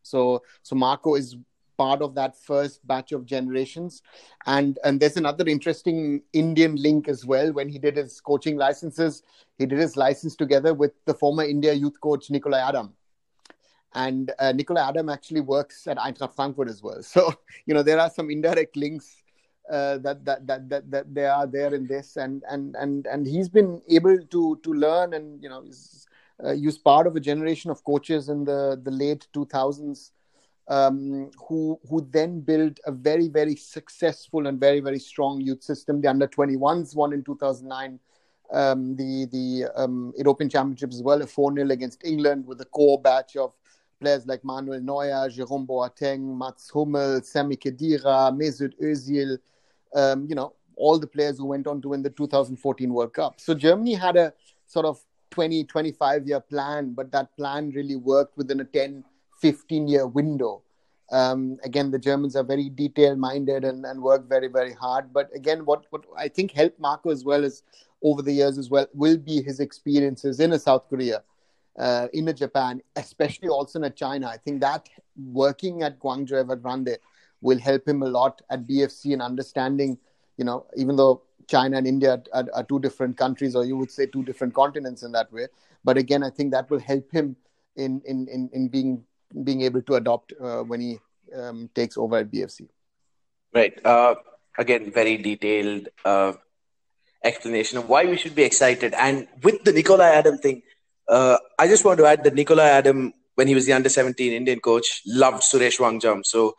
So 0.02 0.42
so 0.62 0.75
Marco 0.75 1.14
is 1.14 1.37
part 1.78 2.02
of 2.02 2.14
that 2.16 2.37
first 2.37 2.84
batch 2.87 3.12
of 3.12 3.26
generations, 3.26 4.02
and 4.46 4.76
and 4.82 4.99
there's 4.99 5.16
another 5.16 5.46
interesting 5.46 6.22
Indian 6.32 6.75
link 6.75 7.06
as 7.06 7.25
well. 7.25 7.52
When 7.52 7.68
he 7.68 7.78
did 7.78 7.96
his 7.96 8.20
coaching 8.20 8.56
licenses, 8.56 9.22
he 9.56 9.66
did 9.66 9.78
his 9.78 9.96
license 9.96 10.34
together 10.34 10.75
with 10.75 10.92
the 11.04 11.14
former 11.14 11.44
India 11.44 11.72
youth 11.72 12.00
coach 12.00 12.28
Nikolai 12.28 12.58
Adam, 12.58 12.92
and 13.94 14.32
uh, 14.38 14.52
Nikolai 14.52 14.88
Adam 14.88 15.09
actually 15.09 15.40
works 15.40 15.87
at 15.87 15.97
Eintracht 15.99 16.35
Frankfurt 16.35 16.68
as 16.68 16.82
well. 16.82 17.02
So 17.02 17.32
you 17.66 17.75
know 17.75 17.82
there 17.82 17.99
are 17.99 18.11
some 18.11 18.30
indirect 18.30 18.76
links 18.76 19.23
uh, 19.70 19.99
that, 19.99 20.25
that 20.25 20.47
that 20.47 20.68
that 20.68 20.90
that 20.90 21.14
they 21.14 21.26
are 21.26 21.47
there 21.47 21.75
in 21.75 21.87
this, 21.87 22.16
and 22.16 22.42
and 22.49 22.76
and 22.76 23.06
and 23.06 23.26
he's 23.26 23.49
been 23.49 23.82
able 23.88 24.18
to 24.18 24.61
to 24.62 24.73
learn 24.73 25.14
and 25.14 25.42
you 25.42 25.49
know 25.49 25.64
uh, 26.44 26.52
use 26.52 26.78
part 26.78 27.06
of 27.06 27.16
a 27.16 27.20
generation 27.20 27.70
of 27.70 27.85
coaches 27.85 28.28
in 28.28 28.44
the 28.44 28.80
the 28.82 28.90
late 28.90 29.26
two 29.32 29.47
thousands. 29.47 30.12
Um, 30.68 31.32
who 31.49 31.80
who 31.88 32.06
then 32.12 32.42
built 32.42 32.78
a 32.87 32.92
very 32.92 33.26
very 33.26 33.56
successful 33.56 34.47
and 34.47 34.61
very 34.61 34.78
very 34.78 35.00
strong 35.00 35.40
youth 35.40 35.64
system. 35.64 36.00
The 36.00 36.09
under 36.09 36.28
21s 36.28 36.94
won 36.94 37.12
in 37.12 37.25
2009 37.25 37.99
um, 38.52 38.97
the 38.97 39.26
the 39.26 39.66
um, 39.75 40.12
European 40.16 40.49
Championships 40.49 40.97
as 40.97 41.02
well, 41.02 41.23
a 41.23 41.26
4 41.26 41.54
0 41.54 41.70
against 41.70 42.04
England 42.04 42.47
with 42.47 42.61
a 42.61 42.64
core 42.66 43.00
batch 43.00 43.37
of 43.37 43.52
players 44.00 44.26
like 44.26 44.45
Manuel 44.45 44.80
Neuer, 44.80 45.28
Jerome 45.28 45.66
Boateng, 45.66 46.37
Mats 46.37 46.71
Hummel, 46.71 47.23
Sami 47.23 47.57
Khedira, 47.57 48.33
Mesut 48.35 48.73
Özil, 48.83 49.38
um, 49.95 50.26
you 50.28 50.34
know, 50.34 50.54
all 50.76 50.99
the 50.99 51.06
players 51.06 51.39
who 51.39 51.45
went 51.47 51.67
on 51.67 51.80
to 51.82 51.91
win 51.91 52.02
the 52.02 52.10
2014 52.10 52.93
World 52.93 53.13
Cup. 53.13 53.41
So 53.41 53.54
Germany 53.54 53.95
had 53.95 54.17
a 54.17 54.32
sort 54.67 54.86
of 54.86 55.00
20, 55.30 55.65
25 55.65 56.26
year 56.26 56.41
plan, 56.41 56.93
but 56.93 57.13
that 57.13 57.36
plan 57.36 57.71
really 57.71 57.97
worked 57.97 58.36
within 58.36 58.60
a 58.60 58.65
10, 58.65 59.04
15 59.41 59.89
year 59.89 60.06
window. 60.06 60.63
Um, 61.13 61.58
again, 61.65 61.91
the 61.91 61.99
Germans 61.99 62.36
are 62.36 62.45
very 62.45 62.69
detail 62.69 63.17
minded 63.17 63.65
and, 63.65 63.84
and 63.84 64.00
work 64.00 64.28
very, 64.28 64.47
very 64.47 64.73
hard. 64.73 65.13
But 65.13 65.28
again, 65.34 65.65
what, 65.65 65.84
what 65.91 66.04
I 66.17 66.28
think 66.28 66.52
helped 66.52 66.78
Marco 66.78 67.10
as 67.10 67.25
well 67.25 67.45
as 67.45 67.63
over 68.02 68.23
the 68.23 68.32
years 68.32 68.58
as 68.58 68.71
well 68.71 68.86
will 68.95 69.19
be 69.19 69.43
his 69.43 69.60
experiences 69.60 70.41
in 70.41 70.52
a 70.52 70.58
South 70.58 70.89
Korea, 70.89 71.23
uh, 71.80 72.08
in 72.12 72.32
Japan, 72.36 72.82
especially 72.97 73.49
also 73.49 73.80
in 73.80 73.93
China. 73.95 74.28
I 74.28 74.36
think 74.36 74.60
that 74.60 74.88
working 75.16 75.82
at 75.82 75.99
Guangzhou 75.99 76.45
Evergrande 76.45 76.97
will 77.40 77.58
help 77.58 77.88
him 77.88 78.02
a 78.02 78.06
lot 78.06 78.43
at 78.50 78.66
BFC 78.66 79.14
and 79.14 79.23
understanding, 79.23 79.99
you 80.36 80.45
know, 80.45 80.66
even 80.76 80.97
though 80.97 81.23
China 81.47 81.78
and 81.78 81.86
India 81.86 82.23
are, 82.34 82.47
are, 82.54 82.64
two 82.64 82.78
different 82.78 83.16
countries, 83.16 83.56
or 83.56 83.64
you 83.64 83.76
would 83.76 83.90
say 83.90 84.06
two 84.06 84.23
different 84.23 84.54
continents 84.54 85.02
in 85.02 85.12
that 85.12 85.32
way. 85.32 85.47
But 85.82 85.97
again, 85.97 86.23
I 86.23 86.30
think 86.30 86.52
that 86.52 86.71
will 86.71 86.78
help 86.78 87.10
him 87.10 87.34
in 87.76 88.02
in 88.04 88.28
in, 88.28 88.50
in 88.52 88.69
being 88.69 89.04
being 89.43 89.62
able 89.62 89.82
to 89.82 89.95
adopt 89.95 90.34
uh, 90.40 90.62
when 90.62 90.80
he 90.80 90.99
um, 91.34 91.71
takes 91.75 91.97
over 91.97 92.19
at 92.19 92.30
BFC. 92.30 92.69
Right. 93.54 93.75
Uh, 93.84 94.16
again, 94.58 94.93
very 94.93 95.16
detailed 95.16 95.88
uh, 96.04 96.34
explanation 97.25 97.78
of 97.78 97.88
why 97.88 98.04
we 98.04 98.16
should 98.16 98.34
be 98.34 98.45
excited. 98.45 98.95
And 98.95 99.26
with 99.43 99.64
the 99.64 99.73
Nikolai 99.73 100.10
Adam 100.10 100.38
thing, 100.38 100.62
uh, 101.10 101.38
I 101.58 101.66
just 101.66 101.84
want 101.84 101.99
to 101.99 102.06
add 102.06 102.25
that 102.25 102.34
Nikolai 102.34 102.68
Adam, 102.68 103.12
when 103.34 103.49
he 103.49 103.54
was 103.54 103.66
the 103.66 103.73
under 103.73 103.88
17 103.88 104.32
Indian 104.32 104.60
coach, 104.60 105.02
loved 105.06 105.42
Suresh 105.42 105.78
Wangjam. 105.78 106.25
So 106.25 106.54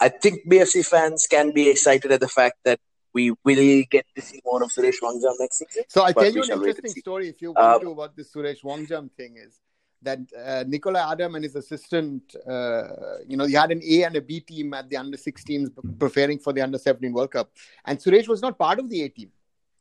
I 0.00 0.08
think 0.08 0.40
BFC 0.48 0.84
fans 0.86 1.26
can 1.30 1.52
be 1.52 1.70
excited 1.70 2.10
at 2.10 2.20
the 2.20 2.28
fact 2.28 2.56
that 2.64 2.80
we 3.14 3.30
will 3.44 3.84
get 3.90 4.06
to 4.16 4.22
see 4.22 4.40
more 4.44 4.62
of 4.62 4.70
Suresh 4.70 5.00
Wangjam 5.02 5.34
next 5.38 5.58
season. 5.58 5.84
So 5.88 6.02
I'll 6.02 6.14
tell 6.14 6.32
you 6.32 6.42
an 6.42 6.50
interesting 6.50 6.90
story 6.90 7.28
if 7.28 7.40
you 7.40 7.52
want 7.52 7.58
uh, 7.58 7.78
to 7.78 7.90
what 7.90 8.16
the 8.16 8.22
Suresh 8.22 8.62
Wangjam 8.62 9.10
thing 9.12 9.36
is 9.36 9.60
that 10.02 10.18
uh, 10.44 10.64
Nikolai 10.66 11.12
Adam 11.12 11.36
and 11.36 11.44
his 11.44 11.54
assistant, 11.54 12.34
uh, 12.48 13.18
you 13.26 13.36
know, 13.36 13.46
he 13.46 13.54
had 13.54 13.70
an 13.70 13.80
A 13.84 14.02
and 14.02 14.16
a 14.16 14.20
B 14.20 14.40
team 14.40 14.74
at 14.74 14.90
the 14.90 14.96
under 14.96 15.16
16s 15.16 15.70
preparing 15.98 16.38
for 16.38 16.52
the 16.52 16.60
under 16.60 16.78
17 16.78 17.12
World 17.12 17.30
Cup. 17.30 17.50
And 17.84 17.98
Suresh 17.98 18.28
was 18.28 18.42
not 18.42 18.58
part 18.58 18.78
of 18.78 18.90
the 18.90 19.02
A 19.02 19.08
team. 19.08 19.30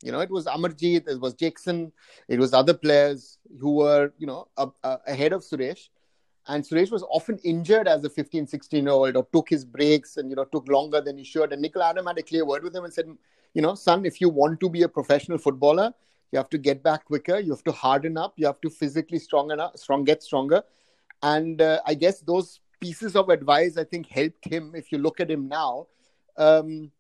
You 0.03 0.11
know, 0.11 0.19
it 0.19 0.29
was 0.29 0.45
Amarjeet, 0.45 1.07
it 1.07 1.19
was 1.19 1.33
Jackson, 1.33 1.91
it 2.27 2.39
was 2.39 2.53
other 2.53 2.73
players 2.73 3.37
who 3.59 3.75
were, 3.75 4.11
you 4.17 4.27
know, 4.27 4.47
ahead 5.05 5.33
of 5.33 5.41
Suresh 5.41 5.89
and 6.47 6.63
Suresh 6.63 6.91
was 6.91 7.03
often 7.03 7.37
injured 7.43 7.87
as 7.87 8.03
a 8.03 8.09
15, 8.09 8.47
16 8.47 8.83
year 8.83 8.91
old 8.91 9.15
or 9.15 9.27
took 9.31 9.49
his 9.49 9.63
breaks 9.63 10.17
and, 10.17 10.29
you 10.29 10.35
know, 10.35 10.45
took 10.45 10.67
longer 10.67 10.99
than 10.99 11.17
he 11.17 11.23
should. 11.23 11.53
And 11.53 11.61
Nikolai 11.61 11.91
Adam 11.91 12.07
had 12.07 12.17
a 12.17 12.23
clear 12.23 12.45
word 12.45 12.63
with 12.63 12.75
him 12.75 12.83
and 12.83 12.93
said, 12.93 13.05
you 13.53 13.61
know, 13.61 13.75
son, 13.75 14.05
if 14.05 14.19
you 14.19 14.29
want 14.29 14.59
to 14.61 14.69
be 14.69 14.81
a 14.81 14.89
professional 14.89 15.37
footballer, 15.37 15.93
you 16.31 16.37
have 16.37 16.49
to 16.49 16.57
get 16.57 16.81
back 16.81 17.05
quicker. 17.05 17.39
You 17.39 17.51
have 17.51 17.63
to 17.65 17.71
harden 17.71 18.17
up. 18.17 18.33
You 18.37 18.47
have 18.47 18.61
to 18.61 18.69
physically 18.69 19.19
strong 19.19 19.51
enough, 19.51 19.77
strong, 19.77 20.03
get 20.03 20.23
stronger. 20.23 20.63
And 21.21 21.61
uh, 21.61 21.81
I 21.85 21.93
guess 21.93 22.21
those 22.21 22.59
pieces 22.79 23.15
of 23.15 23.29
advice, 23.29 23.77
I 23.77 23.83
think, 23.83 24.07
helped 24.07 24.45
him. 24.45 24.71
If 24.73 24.91
you 24.91 24.97
look 24.97 25.19
at 25.19 25.29
him 25.29 25.47
now, 25.47 25.87
um, 26.37 26.91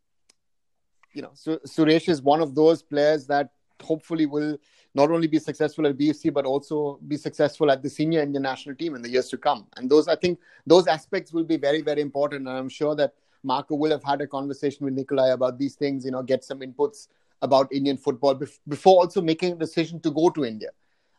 you 1.13 1.21
know, 1.21 1.31
Suresh 1.35 2.09
is 2.09 2.21
one 2.21 2.41
of 2.41 2.55
those 2.55 2.81
players 2.81 3.27
that 3.27 3.49
hopefully 3.81 4.25
will 4.25 4.57
not 4.93 5.09
only 5.09 5.27
be 5.27 5.39
successful 5.39 5.87
at 5.87 5.97
BFC 5.97 6.33
but 6.33 6.45
also 6.45 6.99
be 7.07 7.17
successful 7.17 7.71
at 7.71 7.81
the 7.81 7.89
senior 7.89 8.21
Indian 8.21 8.43
national 8.43 8.75
team 8.75 8.95
in 8.95 9.01
the 9.01 9.09
years 9.09 9.29
to 9.29 9.37
come. 9.37 9.67
And 9.77 9.89
those, 9.89 10.07
I 10.07 10.15
think, 10.15 10.39
those 10.65 10.87
aspects 10.87 11.33
will 11.33 11.43
be 11.43 11.57
very, 11.57 11.81
very 11.81 12.01
important. 12.01 12.47
And 12.47 12.57
I'm 12.57 12.69
sure 12.69 12.95
that 12.95 13.13
Marco 13.43 13.75
will 13.75 13.91
have 13.91 14.03
had 14.03 14.21
a 14.21 14.27
conversation 14.27 14.85
with 14.85 14.93
Nikolai 14.93 15.29
about 15.29 15.57
these 15.57 15.75
things. 15.75 16.05
You 16.05 16.11
know, 16.11 16.21
get 16.21 16.43
some 16.43 16.59
inputs 16.59 17.07
about 17.41 17.71
Indian 17.73 17.97
football 17.97 18.39
before 18.67 19.01
also 19.01 19.21
making 19.21 19.53
a 19.53 19.55
decision 19.55 19.99
to 20.01 20.11
go 20.11 20.29
to 20.29 20.45
India. 20.45 20.69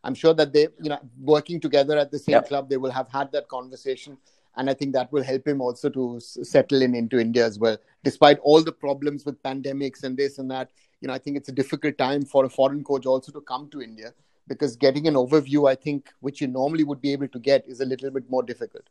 I'm 0.05 0.15
sure 0.15 0.35
that 0.35 0.53
they, 0.53 0.69
you 0.81 0.91
know, 0.91 0.99
working 1.21 1.61
together 1.61 1.97
at 1.97 2.11
the 2.11 2.19
same 2.19 2.35
yep. 2.35 2.49
club, 2.49 2.69
they 2.69 2.77
will 2.77 2.91
have 2.91 3.09
had 3.09 3.31
that 3.33 3.49
conversation 3.49 4.19
and 4.57 4.69
I 4.69 4.75
think 4.75 4.93
that 4.93 5.13
will 5.13 5.23
help 5.23 5.47
him 5.47 5.61
also 5.61 5.89
to 5.91 6.21
settle 6.21 6.83
in 6.83 6.95
into 6.95 7.19
India 7.19 7.45
as 7.45 7.59
well. 7.59 7.79
Despite 8.05 8.39
all 8.41 8.63
the 8.63 8.73
problems 8.73 9.25
with 9.25 9.43
pandemics 9.43 10.03
and 10.03 10.17
this 10.17 10.39
and 10.39 10.51
that, 10.51 10.71
you 11.01 11.09
know, 11.09 11.15
I 11.15 11.19
think 11.19 11.37
it's 11.37 11.49
a 11.49 11.53
difficult 11.53 11.99
time 11.99 12.25
for 12.25 12.45
a 12.45 12.51
foreign 12.51 12.85
coach 12.85 13.07
also 13.07 13.33
to 13.33 13.41
come 13.41 13.69
to 13.71 13.81
India 13.81 14.13
because 14.49 14.77
getting 14.77 15.09
an 15.09 15.15
overview, 15.15 15.71
I 15.71 15.75
think, 15.75 16.11
which 16.21 16.41
you 16.41 16.47
normally 16.47 16.85
would 16.85 17.01
be 17.01 17.13
able 17.13 17.29
to 17.29 17.39
get, 17.39 17.65
is 17.67 17.81
a 17.81 17.85
little 17.85 18.11
bit 18.11 18.29
more 18.29 18.43
difficult. 18.43 18.85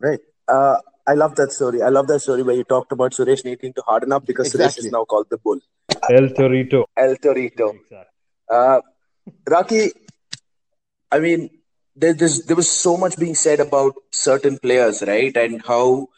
Right. 0.00 0.20
Uh, 0.48 0.78
I 1.06 1.14
love 1.14 1.36
that 1.36 1.52
story. 1.52 1.82
I 1.82 1.88
love 1.88 2.08
that 2.08 2.20
story 2.20 2.42
where 2.42 2.56
you 2.56 2.64
talked 2.64 2.92
about 2.92 3.12
Suresh 3.12 3.44
needing 3.44 3.72
to 3.74 3.82
harden 3.86 4.12
up 4.12 4.26
because 4.26 4.46
exactly. 4.46 4.82
Suresh 4.82 4.86
is 4.86 4.92
now 4.92 5.04
called 5.04 5.26
the 5.30 5.38
bull. 5.38 5.60
El 6.10 6.28
Torito. 6.30 6.84
El 6.96 7.16
Torito. 7.16 7.74
Exactly. 7.74 8.04
Uh, 8.50 8.80
Raki, 9.48 9.92
I 11.10 11.18
mean, 11.20 11.50
there, 11.96 12.14
there 12.14 12.56
was 12.56 12.70
so 12.70 12.96
much 12.96 13.16
being 13.16 13.34
said 13.34 13.60
about 13.60 13.94
certain 14.10 14.58
players, 14.58 15.02
right? 15.02 15.36
And 15.36 15.62
how 15.66 16.08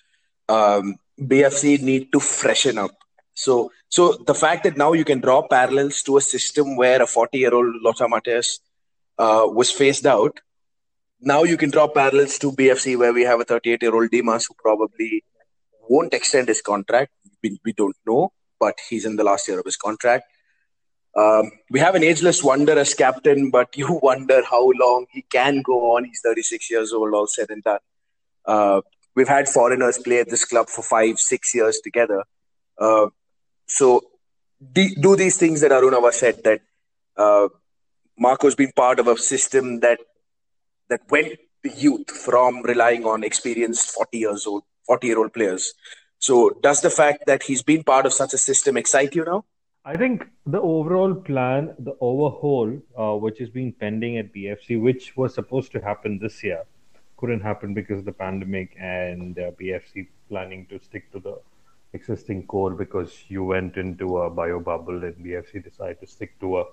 um, 0.48 0.96
BFC 1.20 1.80
need 1.80 2.12
to 2.12 2.20
freshen 2.20 2.78
up. 2.78 2.90
So, 3.34 3.70
so 3.88 4.14
the 4.26 4.34
fact 4.34 4.64
that 4.64 4.76
now 4.76 4.92
you 4.92 5.04
can 5.04 5.20
draw 5.20 5.46
parallels 5.46 6.02
to 6.02 6.16
a 6.16 6.20
system 6.20 6.76
where 6.76 7.00
a 7.02 7.06
40 7.06 7.38
year 7.38 7.54
old 7.54 7.74
Lothar 7.82 8.06
Matthäus 8.06 8.58
uh, 9.18 9.46
was 9.46 9.70
phased 9.70 10.06
out 10.06 10.40
now 11.20 11.42
you 11.42 11.56
can 11.56 11.70
draw 11.70 11.88
parallels 11.88 12.38
to 12.38 12.52
BFC 12.52 12.96
where 12.96 13.12
we 13.12 13.22
have 13.22 13.40
a 13.40 13.44
38 13.44 13.82
year 13.82 13.94
old 13.94 14.10
Dimas 14.10 14.46
who 14.46 14.54
probably 14.54 15.24
won't 15.88 16.14
extend 16.14 16.48
his 16.48 16.62
contract. 16.62 17.12
We, 17.42 17.60
we 17.64 17.72
don't 17.72 17.96
know, 18.06 18.32
but 18.60 18.78
he's 18.88 19.04
in 19.04 19.16
the 19.16 19.24
last 19.24 19.48
year 19.48 19.58
of 19.58 19.64
his 19.64 19.76
contract. 19.76 20.24
Um, 21.16 21.50
we 21.70 21.80
have 21.80 21.94
an 21.94 22.04
ageless 22.04 22.42
wonder 22.42 22.78
as 22.78 22.94
captain, 22.94 23.50
but 23.50 23.76
you 23.76 23.98
wonder 24.02 24.42
how 24.48 24.70
long 24.78 25.06
he 25.10 25.22
can 25.22 25.62
go 25.62 25.96
on. 25.96 26.04
He's 26.04 26.20
36 26.24 26.70
years 26.70 26.92
old, 26.92 27.14
all 27.14 27.26
said 27.26 27.50
and 27.50 27.62
done. 27.62 27.80
Uh, 28.44 28.80
we've 29.14 29.28
had 29.28 29.48
foreigners 29.48 29.98
play 29.98 30.20
at 30.20 30.30
this 30.30 30.44
club 30.44 30.68
for 30.68 30.82
five, 30.82 31.18
six 31.18 31.54
years 31.54 31.80
together. 31.82 32.24
Uh, 32.78 33.08
so 33.66 34.02
de- 34.72 34.94
do 34.94 35.16
these 35.16 35.36
things 35.36 35.60
that 35.60 35.70
Arunava 35.70 36.12
said 36.12 36.42
that 36.44 36.60
uh, 37.16 37.48
Marco's 38.18 38.54
been 38.54 38.72
part 38.72 38.98
of 38.98 39.08
a 39.08 39.16
system 39.16 39.80
that 39.80 39.98
that 40.88 41.00
went 41.10 41.38
the 41.62 41.70
youth 41.70 42.10
from 42.10 42.62
relying 42.62 43.04
on 43.04 43.24
experienced 43.24 43.90
40 43.90 44.18
years 44.18 44.46
old 44.46 44.62
40 44.86 45.06
year 45.06 45.18
old 45.18 45.32
players 45.34 45.74
so 46.18 46.50
does 46.62 46.80
the 46.80 46.90
fact 46.90 47.26
that 47.26 47.42
he's 47.42 47.62
been 47.62 47.82
part 47.84 48.06
of 48.06 48.12
such 48.12 48.32
a 48.32 48.38
system 48.38 48.76
excite 48.76 49.14
you 49.14 49.24
now 49.24 49.44
I 49.88 49.96
think 49.96 50.28
the 50.44 50.60
overall 50.60 51.14
plan, 51.14 51.74
the 51.78 51.96
overhaul, 52.02 52.78
uh, 52.94 53.16
which 53.16 53.38
has 53.38 53.48
been 53.48 53.72
pending 53.72 54.18
at 54.18 54.34
BFC, 54.34 54.78
which 54.78 55.16
was 55.16 55.32
supposed 55.32 55.72
to 55.72 55.80
happen 55.80 56.18
this 56.18 56.44
year, 56.44 56.64
couldn't 57.16 57.40
happen 57.40 57.72
because 57.72 58.00
of 58.00 58.04
the 58.04 58.12
pandemic 58.12 58.76
and 58.78 59.38
uh, 59.38 59.52
BFC 59.52 60.08
planning 60.28 60.66
to 60.66 60.78
stick 60.78 61.10
to 61.12 61.20
the 61.20 61.40
existing 61.94 62.46
core 62.48 62.72
because 62.72 63.24
you 63.28 63.42
went 63.44 63.78
into 63.78 64.18
a 64.18 64.28
bio 64.28 64.60
bubble 64.60 65.02
and 65.04 65.16
BFC 65.24 65.64
decided 65.64 66.00
to 66.00 66.06
stick 66.06 66.38
to 66.40 66.58
a 66.58 66.64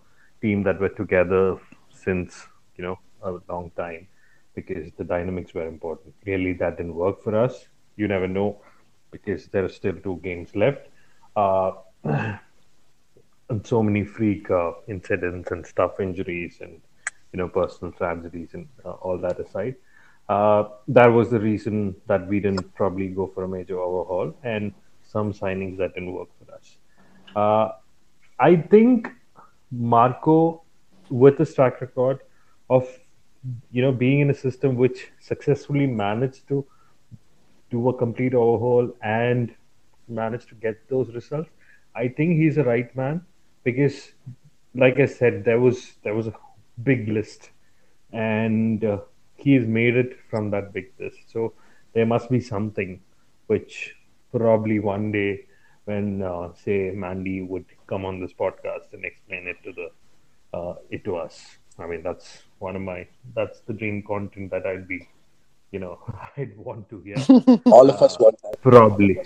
team 0.42 0.62
that 0.64 0.82
were 0.82 0.90
together 0.90 1.58
since 1.90 2.46
you 2.76 2.84
know 2.84 3.00
a 3.24 3.40
long 3.48 3.72
time 3.78 4.10
because 4.56 4.92
the 4.98 5.06
dynamics 5.06 5.54
were 5.54 5.66
important. 5.66 6.14
Clearly, 6.26 6.52
that 6.56 6.76
didn't 6.76 6.96
work 6.96 7.24
for 7.24 7.34
us. 7.34 7.66
You 7.96 8.10
never 8.10 8.28
know 8.28 8.60
because 9.10 9.48
there 9.48 9.64
are 9.64 9.70
still 9.70 9.96
two 10.04 10.20
games 10.22 10.54
left. 10.54 10.90
Uh, 11.34 11.72
and 13.50 13.66
so 13.66 13.84
many 13.84 14.04
freak 14.04 14.50
uh, 14.50 14.72
incidents 14.88 15.52
and 15.52 15.66
stuff, 15.66 16.00
injuries, 16.00 16.58
and 16.62 16.82
you 17.32 17.38
know 17.38 17.48
personal 17.48 17.92
tragedies 17.94 18.54
and 18.54 18.68
uh, 18.84 18.92
all 18.92 19.18
that 19.18 19.40
aside. 19.40 19.76
Uh, 20.28 20.64
that 20.88 21.08
was 21.08 21.30
the 21.30 21.40
reason 21.40 21.96
that 22.08 22.28
we 22.28 22.40
didn't 22.40 22.74
probably 22.74 23.08
go 23.10 23.28
for 23.28 23.44
a 23.44 23.48
major 23.48 23.80
overhaul 23.80 24.36
and 24.44 24.74
some 25.04 25.32
signings 25.32 25.78
that 25.78 25.94
didn't 25.94 26.14
work 26.14 26.30
for 26.40 26.54
us. 26.56 26.78
Uh, 27.36 27.70
I 28.40 28.56
think 28.56 29.08
Marco, 29.72 30.64
with 31.10 31.38
his 31.38 31.54
track 31.54 31.80
record 31.82 32.22
of 32.70 32.88
you 33.72 33.82
know 33.84 33.92
being 33.92 34.22
in 34.22 34.32
a 34.32 34.34
system 34.34 34.76
which 34.76 35.12
successfully 35.20 35.86
managed 35.86 36.48
to 36.48 36.66
do 37.70 37.90
a 37.90 37.94
complete 37.94 38.34
overhaul 38.34 38.92
and 39.04 39.54
managed 40.08 40.50
to 40.50 40.56
get 40.56 40.90
those 40.90 41.14
results, 41.14 41.50
I 41.96 42.08
think 42.08 42.38
he's 42.38 42.56
the 42.56 42.64
right 42.64 42.96
man 42.96 43.24
because, 43.66 44.14
like 44.74 45.00
I 45.00 45.08
said, 45.08 45.44
there 45.44 45.60
was 45.60 45.96
there 46.04 46.16
was 46.16 46.28
a 46.28 46.34
big 46.84 47.10
list, 47.10 47.50
and 48.14 48.86
uh, 48.86 49.00
he 49.36 49.56
has 49.56 49.68
made 49.68 49.98
it 49.98 50.18
from 50.30 50.52
that 50.52 50.72
big 50.72 50.94
list. 51.00 51.20
So 51.28 51.54
there 51.94 52.06
must 52.06 52.30
be 52.30 52.40
something 52.40 53.02
which 53.48 53.96
probably 54.32 54.80
one 54.80 55.12
day 55.12 55.46
when 55.86 56.22
uh, 56.22 56.54
say 56.54 56.92
Mandy 56.92 57.42
would 57.42 57.66
come 57.88 58.06
on 58.06 58.20
this 58.20 58.34
podcast 58.34 58.94
and 58.94 59.04
explain 59.04 59.48
it 59.48 59.58
to 59.64 59.74
the 59.74 60.58
uh, 60.58 60.76
it 60.90 61.04
to 61.06 61.18
us. 61.18 61.58
I 61.78 61.88
mean 61.88 62.04
that's 62.04 62.44
one 62.60 62.76
of 62.76 62.82
my 62.82 63.08
that's 63.36 63.60
the 63.62 63.74
dream 63.74 64.02
content 64.04 64.52
that 64.52 64.66
I'd 64.66 64.88
be 64.88 65.08
you 65.72 65.80
know 65.80 66.00
I'd 66.38 66.58
want 66.58 66.90
to 66.90 67.00
hear. 67.02 67.18
all 67.66 67.90
of 67.90 68.02
us 68.02 68.18
want 68.20 68.42
that 68.44 68.62
Probably. 68.62 69.20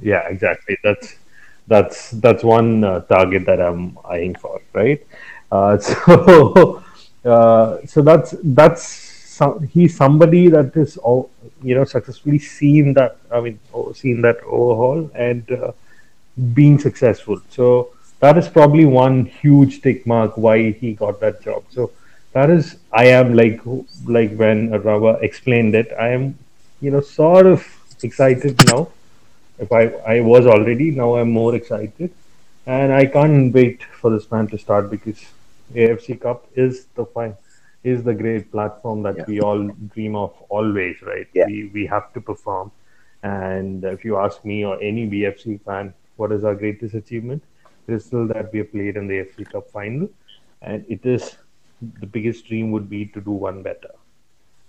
Yeah, 0.00 0.28
exactly. 0.28 0.76
That's 0.84 1.16
that's 1.70 2.10
that's 2.24 2.42
one 2.42 2.84
uh, 2.84 3.00
target 3.14 3.46
that 3.46 3.60
I'm 3.60 3.96
eyeing 4.04 4.34
for, 4.34 4.60
right? 4.72 5.00
Uh, 5.50 5.78
so 5.90 6.82
uh, 7.24 7.78
so 7.86 8.02
that's 8.02 8.34
that's 8.42 8.82
some, 9.38 9.62
he's 9.68 9.96
somebody 9.96 10.48
that 10.48 10.76
is 10.76 10.96
all 10.98 11.30
you 11.62 11.74
know 11.76 11.84
successfully 11.84 12.40
seen 12.40 12.92
that 12.94 13.16
I 13.32 13.40
mean 13.40 13.58
seen 13.94 14.20
that 14.22 14.38
overhaul 14.44 15.10
and 15.14 15.50
uh, 15.52 15.72
being 16.58 16.78
successful. 16.78 17.40
So 17.48 17.90
that 18.18 18.36
is 18.36 18.48
probably 18.48 18.84
one 18.84 19.26
huge 19.26 19.80
tick 19.80 20.06
mark 20.06 20.36
why 20.36 20.72
he 20.72 20.92
got 20.94 21.20
that 21.20 21.40
job. 21.40 21.64
So 21.70 21.92
that 22.32 22.50
is 22.50 22.76
I 22.92 23.06
am 23.06 23.34
like 23.34 23.60
like 24.06 24.36
when 24.36 24.70
Rava 24.70 25.18
explained 25.22 25.76
it, 25.76 25.92
I 25.98 26.08
am 26.08 26.36
you 26.80 26.90
know 26.90 27.00
sort 27.00 27.46
of 27.46 27.64
excited 28.02 28.66
now 28.66 28.88
if 29.60 29.72
I, 29.72 29.82
I 30.14 30.20
was 30.20 30.46
already 30.46 30.90
now 30.90 31.16
i'm 31.16 31.30
more 31.30 31.54
excited 31.54 32.12
and 32.66 32.92
i 32.92 33.04
can't 33.06 33.52
wait 33.54 33.82
for 34.00 34.10
this 34.10 34.30
man 34.30 34.46
to 34.48 34.58
start 34.58 34.90
because 34.90 35.20
afc 35.74 36.20
cup 36.20 36.46
is 36.54 36.86
the 36.94 37.04
fine 37.06 37.36
is 37.84 38.02
the 38.02 38.14
great 38.14 38.50
platform 38.52 39.02
that 39.02 39.16
Yeah. 39.18 39.24
we 39.28 39.40
all 39.40 39.62
dream 39.94 40.16
of 40.16 40.32
always 40.48 41.02
right 41.02 41.28
Yeah. 41.32 41.46
we 41.46 41.70
we 41.76 41.86
have 41.94 42.12
to 42.14 42.20
perform 42.20 42.72
and 43.22 43.84
if 43.84 44.04
you 44.04 44.18
ask 44.24 44.44
me 44.44 44.64
or 44.64 44.74
any 44.90 45.06
bfc 45.14 45.60
fan 45.68 45.94
what 46.16 46.32
is 46.32 46.44
our 46.44 46.54
greatest 46.54 46.94
achievement 46.94 47.42
it 47.88 47.94
is 47.94 48.04
still 48.04 48.26
that 48.32 48.52
we 48.52 48.60
have 48.60 48.72
played 48.72 48.96
in 48.96 49.06
the 49.12 49.18
afc 49.22 49.50
cup 49.52 49.70
final 49.70 50.08
and 50.62 50.84
it 50.88 51.06
is 51.14 51.36
the 52.00 52.06
biggest 52.06 52.46
dream 52.48 52.70
would 52.70 52.88
be 52.90 53.06
to 53.06 53.20
do 53.20 53.30
one 53.30 53.62
better 53.62 53.92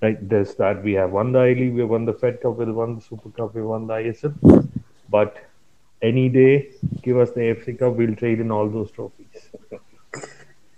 right? 0.01 0.17
There's 0.29 0.55
that 0.55 0.83
we 0.83 0.93
have 0.93 1.11
won 1.11 1.31
the 1.31 1.39
I 1.39 1.53
League, 1.53 1.73
we 1.73 1.81
have 1.81 1.89
won 1.89 2.05
the 2.05 2.13
Fed 2.13 2.41
Cup, 2.41 2.57
we 2.57 2.65
have 2.65 2.75
won 2.75 2.95
the 2.95 3.01
Super 3.01 3.29
Cup, 3.29 3.53
we 3.53 3.59
have 3.61 3.67
won 3.67 3.87
the 3.87 3.93
ISL. 3.93 4.33
But 5.11 5.37
any 6.01 6.29
day, 6.29 6.71
give 7.01 7.17
us 7.17 7.31
the 7.31 7.41
AFC 7.41 7.77
Cup, 7.77 7.93
we'll 7.95 8.15
trade 8.15 8.39
in 8.39 8.51
all 8.51 8.69
those 8.69 8.91
trophies. 8.91 9.49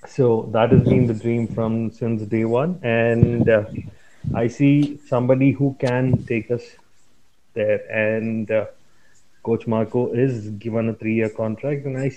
So 0.08 0.50
that 0.52 0.72
has 0.72 0.84
been 0.84 1.08
the 1.08 1.14
dream 1.14 1.48
from 1.48 1.92
since 1.92 2.24
day 2.24 2.44
one, 2.46 2.80
and 2.84 3.48
uh, 3.48 3.66
I 4.36 4.48
see 4.48 5.00
somebody 5.08 5.52
who 5.52 5.76
can 5.80 6.26
take 6.26 6.52
us 6.52 6.64
there. 7.54 7.80
And 7.90 8.52
uh, 8.52 8.66
Coach 9.44 9.66
Marco 9.66 10.12
is 10.14 10.50
given 10.66 10.90
a 10.90 10.94
three-year 10.94 11.30
contract, 11.30 11.86
and 11.86 11.98
I, 11.98 12.12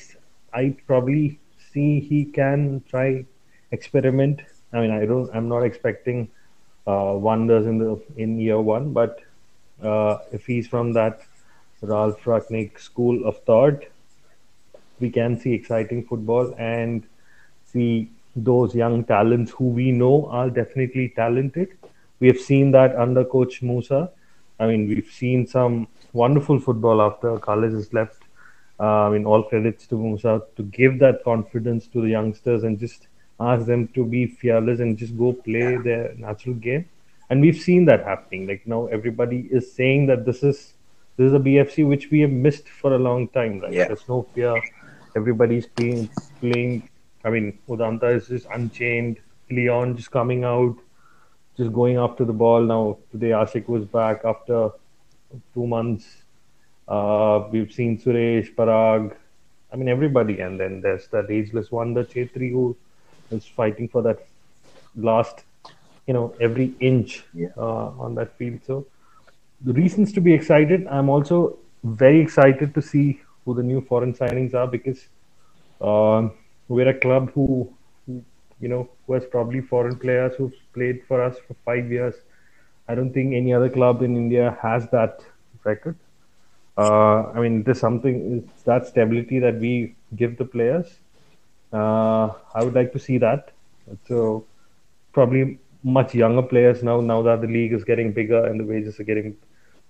I 0.52 0.76
probably 0.86 1.38
see 1.72 2.00
he 2.00 2.24
can 2.24 2.82
try 2.88 3.24
experiment. 3.70 4.40
I 4.72 4.80
mean, 4.80 4.90
I 4.90 5.06
don't. 5.06 5.30
I'm 5.34 5.48
not 5.48 5.62
expecting 5.62 6.28
uh, 6.86 7.12
wonders 7.14 7.66
in 7.66 7.78
the 7.78 8.02
in 8.16 8.40
year 8.40 8.60
one, 8.60 8.92
but 8.92 9.20
uh, 9.82 10.18
if 10.32 10.46
he's 10.46 10.66
from 10.66 10.92
that 10.94 11.20
Ralf 11.82 12.22
Rangnick 12.24 12.78
school 12.78 13.26
of 13.26 13.38
thought, 13.44 13.84
we 15.00 15.10
can 15.10 15.38
see 15.38 15.52
exciting 15.52 16.04
football 16.04 16.54
and 16.58 17.06
see 17.64 18.10
those 18.34 18.74
young 18.74 19.04
talents 19.04 19.50
who 19.52 19.64
we 19.68 19.92
know 19.92 20.26
are 20.30 20.50
definitely 20.50 21.12
talented. 21.16 21.76
We 22.20 22.28
have 22.28 22.38
seen 22.38 22.70
that 22.72 22.96
under 22.96 23.24
Coach 23.24 23.60
Moosa. 23.62 24.10
I 24.58 24.66
mean, 24.66 24.88
we've 24.88 25.10
seen 25.10 25.46
some 25.46 25.88
wonderful 26.12 26.58
football 26.58 27.02
after 27.02 27.38
Khalid 27.38 27.72
has 27.72 27.92
left. 27.92 28.22
Uh, 28.78 29.08
I 29.08 29.10
mean, 29.10 29.26
all 29.26 29.42
credits 29.42 29.86
to 29.88 29.94
Moosa 29.96 30.42
to 30.56 30.62
give 30.62 30.98
that 30.98 31.24
confidence 31.24 31.86
to 31.88 32.00
the 32.00 32.08
youngsters 32.08 32.64
and 32.64 32.78
just 32.78 33.08
ask 33.38 33.66
them 33.66 33.88
to 33.88 34.04
be 34.04 34.26
fearless 34.26 34.80
and 34.80 34.96
just 34.96 35.16
go 35.16 35.32
play 35.32 35.76
their 35.76 36.14
natural 36.16 36.54
game. 36.54 36.88
And 37.28 37.40
we've 37.40 37.58
seen 37.58 37.84
that 37.86 38.04
happening. 38.04 38.46
Like 38.46 38.66
now, 38.66 38.86
everybody 38.86 39.48
is 39.50 39.72
saying 39.72 40.06
that 40.06 40.24
this 40.24 40.42
is 40.42 40.74
this 41.16 41.28
is 41.28 41.34
a 41.34 41.38
BFC 41.38 41.86
which 41.86 42.10
we 42.10 42.20
have 42.20 42.30
missed 42.30 42.68
for 42.68 42.94
a 42.94 42.98
long 42.98 43.28
time. 43.28 43.60
Right? 43.60 43.72
Yeah. 43.72 43.86
There's 43.88 44.08
no 44.08 44.22
fear. 44.34 44.60
Everybody's 45.16 45.66
playing 45.66 46.10
playing. 46.40 46.88
I 47.24 47.30
mean, 47.30 47.58
Udanta 47.68 48.14
is 48.14 48.28
just 48.28 48.46
unchained. 48.52 49.18
Leon 49.50 49.96
just 49.96 50.10
coming 50.10 50.44
out, 50.44 50.76
just 51.56 51.72
going 51.72 51.96
after 51.96 52.24
the 52.24 52.32
ball. 52.32 52.60
Now 52.62 52.98
today, 53.10 53.30
Ashique 53.30 53.68
was 53.68 53.84
back 53.84 54.24
after 54.24 54.70
two 55.54 55.66
months. 55.66 56.22
Uh, 56.88 57.48
we've 57.50 57.72
seen 57.72 57.98
Suresh, 57.98 58.54
Parag. 58.54 59.14
I 59.72 59.76
mean, 59.76 59.88
everybody. 59.88 60.40
And 60.40 60.58
then 60.60 60.80
there's 60.80 61.08
that 61.08 61.30
ageless 61.30 61.70
one, 61.70 61.94
the 61.94 62.04
Chhetri, 62.04 62.50
who 62.52 62.76
is 63.30 63.44
fighting 63.46 63.88
for 63.88 64.02
that 64.02 64.26
last, 64.96 65.42
you 66.06 66.14
know, 66.14 66.34
every 66.40 66.74
inch 66.80 67.24
Yeah. 67.34 67.48
uh, 67.56 67.90
on 67.98 68.14
that 68.16 68.36
field. 68.36 68.60
So, 68.66 68.86
the 69.60 69.72
reasons 69.72 70.12
to 70.12 70.20
be 70.20 70.32
excited. 70.32 70.86
I'm 70.88 71.08
also 71.08 71.58
very 71.82 72.20
excited 72.20 72.74
to 72.74 72.82
see 72.82 73.20
who 73.44 73.54
the 73.54 73.62
new 73.62 73.80
foreign 73.80 74.12
signings 74.12 74.54
are 74.54 74.66
because 74.66 75.08
um, 75.80 76.32
we're 76.68 76.88
a 76.88 76.98
club 76.98 77.32
who, 77.32 77.72
who, 78.06 78.24
you 78.60 78.68
know, 78.68 78.88
who 79.06 79.14
has 79.14 79.24
probably 79.26 79.60
foreign 79.60 79.96
players 79.98 80.34
who've 80.36 80.54
played 80.74 81.02
for 81.06 81.22
us 81.22 81.36
for 81.46 81.54
five 81.64 81.90
years. 81.90 82.14
I 82.88 82.94
don't 82.94 83.12
think 83.12 83.34
any 83.34 83.52
other 83.52 83.68
club 83.68 84.02
in 84.02 84.16
India 84.16 84.58
has 84.62 84.88
that 84.90 85.24
record. 85.64 85.96
Uh, 86.78 87.30
I 87.30 87.40
mean, 87.40 87.62
there's 87.62 87.80
something 87.80 88.48
that 88.64 88.86
stability 88.86 89.38
that 89.40 89.58
we 89.58 89.96
give 90.14 90.36
the 90.36 90.44
players. 90.44 90.86
Uh, 91.72 92.32
I 92.54 92.62
would 92.62 92.74
like 92.74 92.92
to 92.92 92.98
see 92.98 93.18
that. 93.18 93.50
So 94.06 94.44
probably 95.12 95.58
much 95.82 96.14
younger 96.14 96.42
players 96.42 96.82
now. 96.82 97.00
Now 97.00 97.22
that 97.22 97.40
the 97.40 97.46
league 97.46 97.72
is 97.72 97.84
getting 97.84 98.12
bigger 98.12 98.46
and 98.46 98.60
the 98.60 98.64
wages 98.64 98.98
are 99.00 99.04
getting 99.04 99.36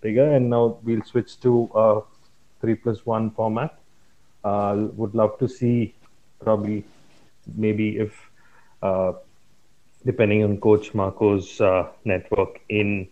bigger, 0.01 0.33
and 0.33 0.51
now 0.51 0.79
we'll 0.83 1.03
switch 1.03 1.41
to 1.41 1.71
a 1.75 2.01
three 2.61 2.75
plus 2.75 3.05
one 3.07 3.31
format. 3.31 3.79
Uh, 4.45 4.89
would 4.95 5.15
love 5.15 5.39
to 5.39 5.49
see 5.49 5.95
probably 6.41 6.85
maybe 7.57 7.99
if 7.99 8.15
uh, 8.83 9.13
depending 10.05 10.45
on 10.45 10.59
Coach 10.59 10.95
Marco's 10.95 11.61
uh, 11.61 11.89
network 12.05 12.61
in 12.69 13.09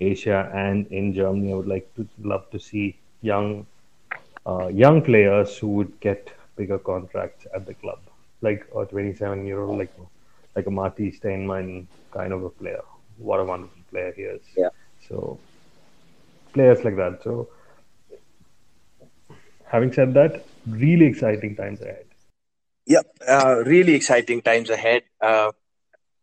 Asia 0.00 0.50
and 0.52 0.86
in 0.88 1.14
Germany, 1.14 1.52
I 1.52 1.56
would 1.56 1.68
like 1.68 1.94
to 1.94 2.06
love 2.22 2.50
to 2.50 2.58
see 2.58 2.96
young 3.20 3.66
uh, 4.44 4.66
young 4.68 5.02
players 5.02 5.56
who 5.56 5.68
would 5.68 6.00
get 6.00 6.32
bigger 6.56 6.78
contracts 6.78 7.46
at 7.54 7.64
the 7.66 7.74
club, 7.74 8.00
like 8.40 8.66
a 8.76 8.84
27 8.84 9.46
year 9.46 9.62
old, 9.62 9.78
like 9.78 9.92
like 10.54 10.66
a 10.66 10.70
Matti 10.70 11.10
Steinmann 11.12 11.86
kind 12.10 12.32
of 12.32 12.44
a 12.44 12.50
player. 12.50 12.82
What 13.18 13.40
a 13.40 13.44
wonderful 13.44 13.82
player 13.90 14.12
he 14.16 14.22
is. 14.22 14.42
Yeah. 14.56 14.68
So 15.08 15.38
players 16.52 16.84
like 16.84 16.96
that. 16.96 17.20
So 17.22 17.48
having 19.64 19.92
said 19.92 20.14
that, 20.14 20.44
really 20.66 21.06
exciting 21.06 21.56
times 21.56 21.80
ahead. 21.80 22.06
Yep, 22.86 23.06
uh, 23.28 23.62
really 23.64 23.94
exciting 23.94 24.42
times 24.42 24.68
ahead. 24.70 25.02
Uh, 25.20 25.52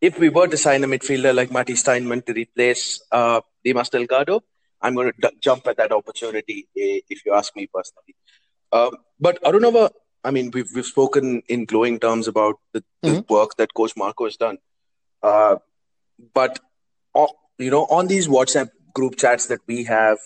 if 0.02 0.20
we 0.20 0.30
were 0.30 0.48
to 0.48 0.58
sign 0.58 0.84
a 0.84 0.88
midfielder 0.88 1.34
like 1.34 1.52
Matti 1.52 1.74
Steinmann 1.74 2.26
to 2.26 2.34
replace 2.34 3.02
uh, 3.12 3.42
Dimas 3.64 3.90
Delgado, 3.90 4.42
I'm 4.82 4.96
going 4.96 5.12
to 5.12 5.30
d- 5.30 5.38
jump 5.42 5.68
at 5.68 5.78
that 5.78 5.92
opportunity 5.92 6.68
if 6.76 7.26
you 7.26 7.34
ask 7.34 7.56
me 7.56 7.68
personally. 7.74 8.16
Um, 8.72 8.92
but 9.20 9.42
Arunava, 9.44 9.90
I 10.24 10.32
mean, 10.32 10.52
we've 10.52 10.70
we've 10.76 10.86
spoken 10.86 11.42
in 11.48 11.66
glowing 11.66 12.00
terms 12.00 12.28
about 12.28 12.56
the, 12.74 12.84
the 13.02 13.10
mm-hmm. 13.10 13.34
work 13.34 13.56
that 13.58 13.74
Coach 13.74 13.94
Marco 13.96 14.26
has 14.26 14.36
done. 14.36 14.58
Uh, 15.24 15.58
but 16.34 16.60
uh, 17.16 17.28
you 17.58 17.72
know, 17.72 17.86
on 17.86 18.08
these 18.08 18.28
WhatsApp 18.28 18.70
group 18.94 19.16
chats 19.18 19.48
that 19.48 19.60
we 19.68 19.84
have, 19.86 20.18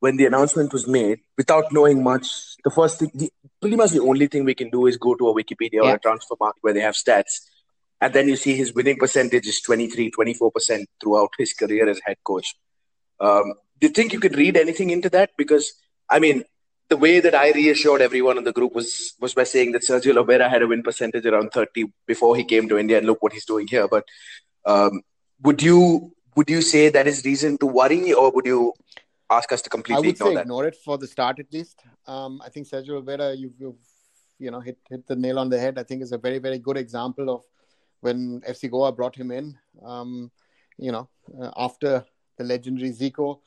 when 0.00 0.16
the 0.16 0.26
announcement 0.26 0.72
was 0.72 0.86
made, 0.86 1.20
without 1.36 1.72
knowing 1.72 2.02
much, 2.02 2.56
the 2.64 2.70
first 2.70 2.98
thing, 2.98 3.10
the, 3.14 3.30
pretty 3.60 3.76
much 3.76 3.90
the 3.90 4.00
only 4.00 4.26
thing 4.26 4.44
we 4.44 4.54
can 4.54 4.70
do 4.70 4.86
is 4.86 4.96
go 4.96 5.14
to 5.14 5.28
a 5.28 5.34
Wikipedia 5.34 5.84
yeah. 5.84 5.92
or 5.92 5.94
a 5.94 6.00
Transfermarkt 6.00 6.60
where 6.62 6.74
they 6.74 6.80
have 6.80 6.94
stats. 6.94 7.40
And 8.00 8.12
then 8.12 8.28
you 8.28 8.34
see 8.34 8.56
his 8.56 8.74
winning 8.74 8.96
percentage 8.96 9.46
is 9.46 9.60
23, 9.60 10.10
24% 10.10 10.84
throughout 11.00 11.30
his 11.38 11.52
career 11.52 11.88
as 11.88 12.00
head 12.04 12.16
coach. 12.24 12.54
Um, 13.20 13.54
do 13.80 13.86
you 13.86 13.92
think 13.92 14.12
you 14.12 14.18
could 14.18 14.36
read 14.36 14.56
anything 14.56 14.90
into 14.90 15.08
that? 15.10 15.30
Because, 15.38 15.72
I 16.10 16.18
mean, 16.18 16.42
the 16.92 16.96
way 17.04 17.20
that 17.20 17.34
I 17.34 17.52
reassured 17.52 18.02
everyone 18.02 18.36
in 18.40 18.44
the 18.44 18.52
group 18.58 18.74
was 18.78 18.88
was 19.24 19.34
by 19.38 19.44
saying 19.50 19.72
that 19.74 19.84
Sergio 19.88 20.16
Lobera 20.16 20.48
had 20.54 20.64
a 20.64 20.66
win 20.72 20.82
percentage 20.88 21.28
around 21.30 21.52
30 21.52 21.84
before 22.06 22.32
he 22.40 22.44
came 22.52 22.68
to 22.72 22.80
India, 22.82 22.98
and 22.98 23.06
look 23.10 23.22
what 23.22 23.36
he's 23.36 23.46
doing 23.52 23.66
here. 23.74 23.86
But 23.94 24.04
um, 24.72 25.00
would 25.46 25.62
you 25.68 25.78
would 26.36 26.50
you 26.54 26.60
say 26.72 26.82
that 26.96 27.06
is 27.12 27.24
reason 27.24 27.56
to 27.62 27.70
worry, 27.78 28.12
or 28.12 28.30
would 28.34 28.50
you 28.52 28.74
ask 29.38 29.54
us 29.56 29.62
to 29.62 29.70
completely 29.76 29.96
I 29.96 30.06
would 30.06 30.16
ignore 30.16 30.28
say 30.28 30.34
that? 30.34 30.46
ignore 30.48 30.66
it 30.66 30.76
for 30.84 30.98
the 30.98 31.08
start 31.14 31.38
at 31.44 31.50
least. 31.58 31.82
Um, 32.06 32.42
I 32.44 32.50
think 32.50 32.68
Sergio 32.68 32.98
Lobera, 32.98 33.28
you've, 33.44 33.58
you've 33.58 33.84
you 34.38 34.50
know 34.56 34.60
hit 34.60 34.78
hit 34.90 35.06
the 35.12 35.16
nail 35.24 35.38
on 35.44 35.48
the 35.54 35.60
head. 35.64 35.78
I 35.78 35.84
think 35.84 36.02
is 36.08 36.16
a 36.18 36.22
very 36.26 36.40
very 36.48 36.58
good 36.58 36.80
example 36.84 37.30
of 37.36 37.42
when 38.00 38.42
FC 38.54 38.70
Goa 38.74 38.92
brought 38.92 39.16
him 39.22 39.30
in. 39.30 39.56
Um, 39.92 40.30
you 40.76 40.92
know, 40.92 41.08
uh, 41.40 41.52
after 41.68 42.04
the 42.36 42.44
legendary 42.44 42.92
Zico, 43.00 43.38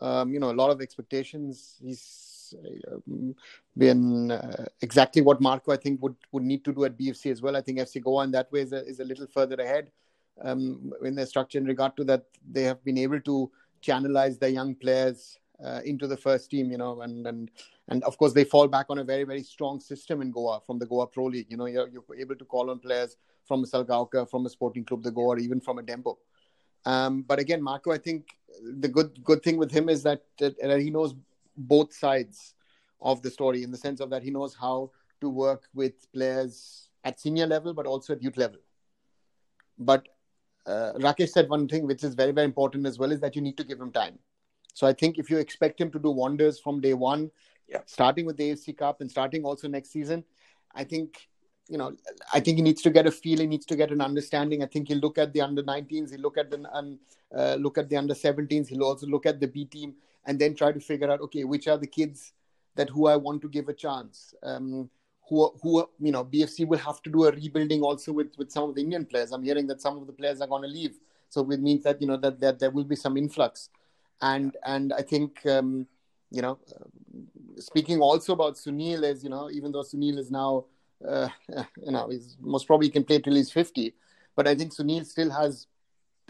um, 0.00 0.32
you 0.32 0.40
know, 0.40 0.50
a 0.50 0.58
lot 0.62 0.70
of 0.70 0.80
expectations. 0.88 1.76
He's 1.80 2.02
been 3.76 4.30
uh, 4.30 4.66
exactly 4.82 5.22
what 5.22 5.40
Marco 5.40 5.72
I 5.72 5.76
think 5.76 6.02
would 6.02 6.16
would 6.32 6.42
need 6.42 6.64
to 6.64 6.72
do 6.72 6.84
at 6.84 6.98
BFC 6.98 7.30
as 7.30 7.42
well. 7.42 7.56
I 7.56 7.60
think 7.60 7.78
FC 7.78 8.02
Goa 8.02 8.24
in 8.24 8.30
that 8.32 8.50
way 8.52 8.60
is 8.60 8.72
a, 8.72 8.84
is 8.86 9.00
a 9.00 9.04
little 9.04 9.26
further 9.26 9.56
ahead 9.56 9.90
um, 10.42 10.92
in 11.04 11.14
their 11.14 11.26
structure 11.26 11.58
in 11.58 11.64
regard 11.64 11.96
to 11.96 12.04
that. 12.04 12.24
They 12.50 12.62
have 12.62 12.84
been 12.84 12.98
able 12.98 13.20
to 13.20 13.50
channelize 13.82 14.38
their 14.38 14.50
young 14.50 14.74
players 14.74 15.38
uh, 15.64 15.80
into 15.84 16.06
the 16.06 16.16
first 16.16 16.50
team, 16.50 16.70
you 16.70 16.78
know, 16.78 17.02
and 17.02 17.26
and 17.26 17.50
and 17.88 18.04
of 18.04 18.18
course 18.18 18.32
they 18.32 18.44
fall 18.44 18.68
back 18.68 18.86
on 18.88 18.98
a 18.98 19.04
very 19.04 19.24
very 19.24 19.42
strong 19.42 19.80
system 19.80 20.22
in 20.22 20.30
Goa 20.30 20.60
from 20.66 20.78
the 20.78 20.86
Goa 20.86 21.06
Pro 21.06 21.24
League. 21.26 21.46
You 21.50 21.56
know, 21.56 21.66
you're, 21.66 21.88
you're 21.88 22.04
able 22.18 22.36
to 22.36 22.44
call 22.44 22.70
on 22.70 22.78
players 22.78 23.16
from 23.46 23.64
a 23.64 23.66
Salgaocar, 23.66 24.28
from 24.30 24.46
a 24.46 24.50
Sporting 24.50 24.84
Club 24.84 25.02
the 25.02 25.10
Goa, 25.10 25.28
or 25.28 25.38
even 25.38 25.60
from 25.60 25.78
a 25.78 25.82
Dempo. 25.82 26.16
Um, 26.84 27.22
but 27.22 27.38
again, 27.38 27.62
Marco, 27.62 27.90
I 27.92 27.98
think 27.98 28.28
the 28.62 28.88
good 28.88 29.22
good 29.24 29.42
thing 29.42 29.56
with 29.56 29.70
him 29.70 29.88
is 29.88 30.02
that, 30.04 30.22
that 30.38 30.80
he 30.80 30.90
knows 30.90 31.14
both 31.58 31.92
sides 31.92 32.54
of 33.00 33.22
the 33.22 33.30
story 33.30 33.62
in 33.62 33.70
the 33.70 33.76
sense 33.76 34.00
of 34.00 34.10
that 34.10 34.22
he 34.22 34.30
knows 34.30 34.54
how 34.54 34.90
to 35.20 35.28
work 35.28 35.64
with 35.74 36.10
players 36.12 36.88
at 37.04 37.20
senior 37.20 37.46
level, 37.46 37.74
but 37.74 37.86
also 37.86 38.12
at 38.12 38.22
youth 38.22 38.36
level. 38.36 38.58
But 39.78 40.08
uh, 40.66 40.92
Rakesh 40.96 41.30
said 41.30 41.48
one 41.48 41.68
thing 41.68 41.86
which 41.86 42.04
is 42.04 42.14
very 42.14 42.32
very 42.32 42.44
important 42.44 42.86
as 42.86 42.98
well 42.98 43.12
is 43.12 43.20
that 43.20 43.36
you 43.36 43.42
need 43.42 43.56
to 43.56 43.64
give 43.64 43.80
him 43.80 43.92
time. 43.92 44.18
So 44.74 44.86
I 44.86 44.92
think 44.92 45.18
if 45.18 45.30
you 45.30 45.38
expect 45.38 45.80
him 45.80 45.90
to 45.90 45.98
do 45.98 46.10
wonders 46.10 46.60
from 46.60 46.80
day 46.80 46.94
one, 46.94 47.30
yeah. 47.68 47.80
starting 47.86 48.26
with 48.26 48.36
the 48.36 48.52
AFC 48.52 48.76
Cup 48.76 49.00
and 49.00 49.10
starting 49.10 49.44
also 49.44 49.68
next 49.68 49.90
season, 49.90 50.24
I 50.74 50.84
think 50.84 51.28
you 51.68 51.76
know, 51.76 51.94
I 52.32 52.40
think 52.40 52.56
he 52.56 52.62
needs 52.62 52.80
to 52.82 52.90
get 52.90 53.06
a 53.06 53.10
feel. 53.10 53.40
He 53.40 53.46
needs 53.46 53.66
to 53.66 53.76
get 53.76 53.90
an 53.90 54.00
understanding. 54.00 54.62
I 54.62 54.66
think 54.66 54.88
he'll 54.88 54.98
look 54.98 55.18
at 55.18 55.34
the 55.34 55.42
under 55.42 55.62
19s. 55.62 56.10
He'll 56.10 56.20
look 56.20 56.38
at 56.38 56.50
the 56.50 56.66
um, 56.72 56.98
uh, 57.36 57.56
look 57.56 57.76
at 57.76 57.90
the 57.90 57.96
under 57.96 58.14
17s. 58.14 58.68
He'll 58.68 58.84
also 58.84 59.06
look 59.06 59.26
at 59.26 59.38
the 59.38 59.48
B 59.48 59.66
team 59.66 59.94
and 60.26 60.38
then 60.38 60.54
try 60.54 60.72
to 60.72 60.80
figure 60.80 61.10
out, 61.10 61.20
okay, 61.20 61.44
which 61.44 61.68
are 61.68 61.78
the 61.78 61.86
kids 61.86 62.32
that 62.76 62.90
who 62.90 63.06
I 63.06 63.16
want 63.16 63.42
to 63.42 63.48
give 63.48 63.68
a 63.68 63.72
chance. 63.72 64.34
Um, 64.42 64.90
who 65.28 65.52
who 65.62 65.88
you 66.00 66.12
know, 66.12 66.24
BFC 66.24 66.66
will 66.66 66.78
have 66.78 67.02
to 67.02 67.10
do 67.10 67.24
a 67.24 67.32
rebuilding 67.32 67.82
also 67.82 68.12
with 68.12 68.32
with 68.38 68.50
some 68.50 68.68
of 68.68 68.74
the 68.74 68.82
Indian 68.82 69.04
players. 69.04 69.32
I'm 69.32 69.42
hearing 69.42 69.66
that 69.66 69.80
some 69.80 69.98
of 69.98 70.06
the 70.06 70.12
players 70.12 70.40
are 70.40 70.46
going 70.46 70.62
to 70.62 70.68
leave, 70.68 70.98
so 71.28 71.48
it 71.50 71.60
means 71.60 71.84
that 71.84 72.00
you 72.00 72.06
know 72.06 72.16
that 72.16 72.40
that 72.40 72.58
there 72.58 72.70
will 72.70 72.84
be 72.84 72.96
some 72.96 73.16
influx, 73.16 73.68
and 74.20 74.56
and 74.64 74.92
I 74.92 75.02
think. 75.02 75.44
Um, 75.46 75.86
you 76.30 76.42
know, 76.42 76.58
speaking 77.56 78.00
also 78.00 78.34
about 78.34 78.56
Sunil, 78.56 79.02
as 79.02 79.24
you 79.24 79.30
know, 79.30 79.48
even 79.50 79.72
though 79.72 79.80
Sunil 79.80 80.18
is 80.18 80.30
now 80.30 80.66
uh, 81.06 81.28
you 81.84 81.92
know, 81.92 82.08
he's 82.08 82.36
most 82.40 82.66
probably 82.66 82.90
can 82.90 83.04
play 83.04 83.18
till 83.18 83.34
he's 83.34 83.50
50. 83.50 83.94
But 84.34 84.48
I 84.48 84.54
think 84.54 84.74
Sunil 84.74 85.04
still 85.04 85.30
has 85.30 85.66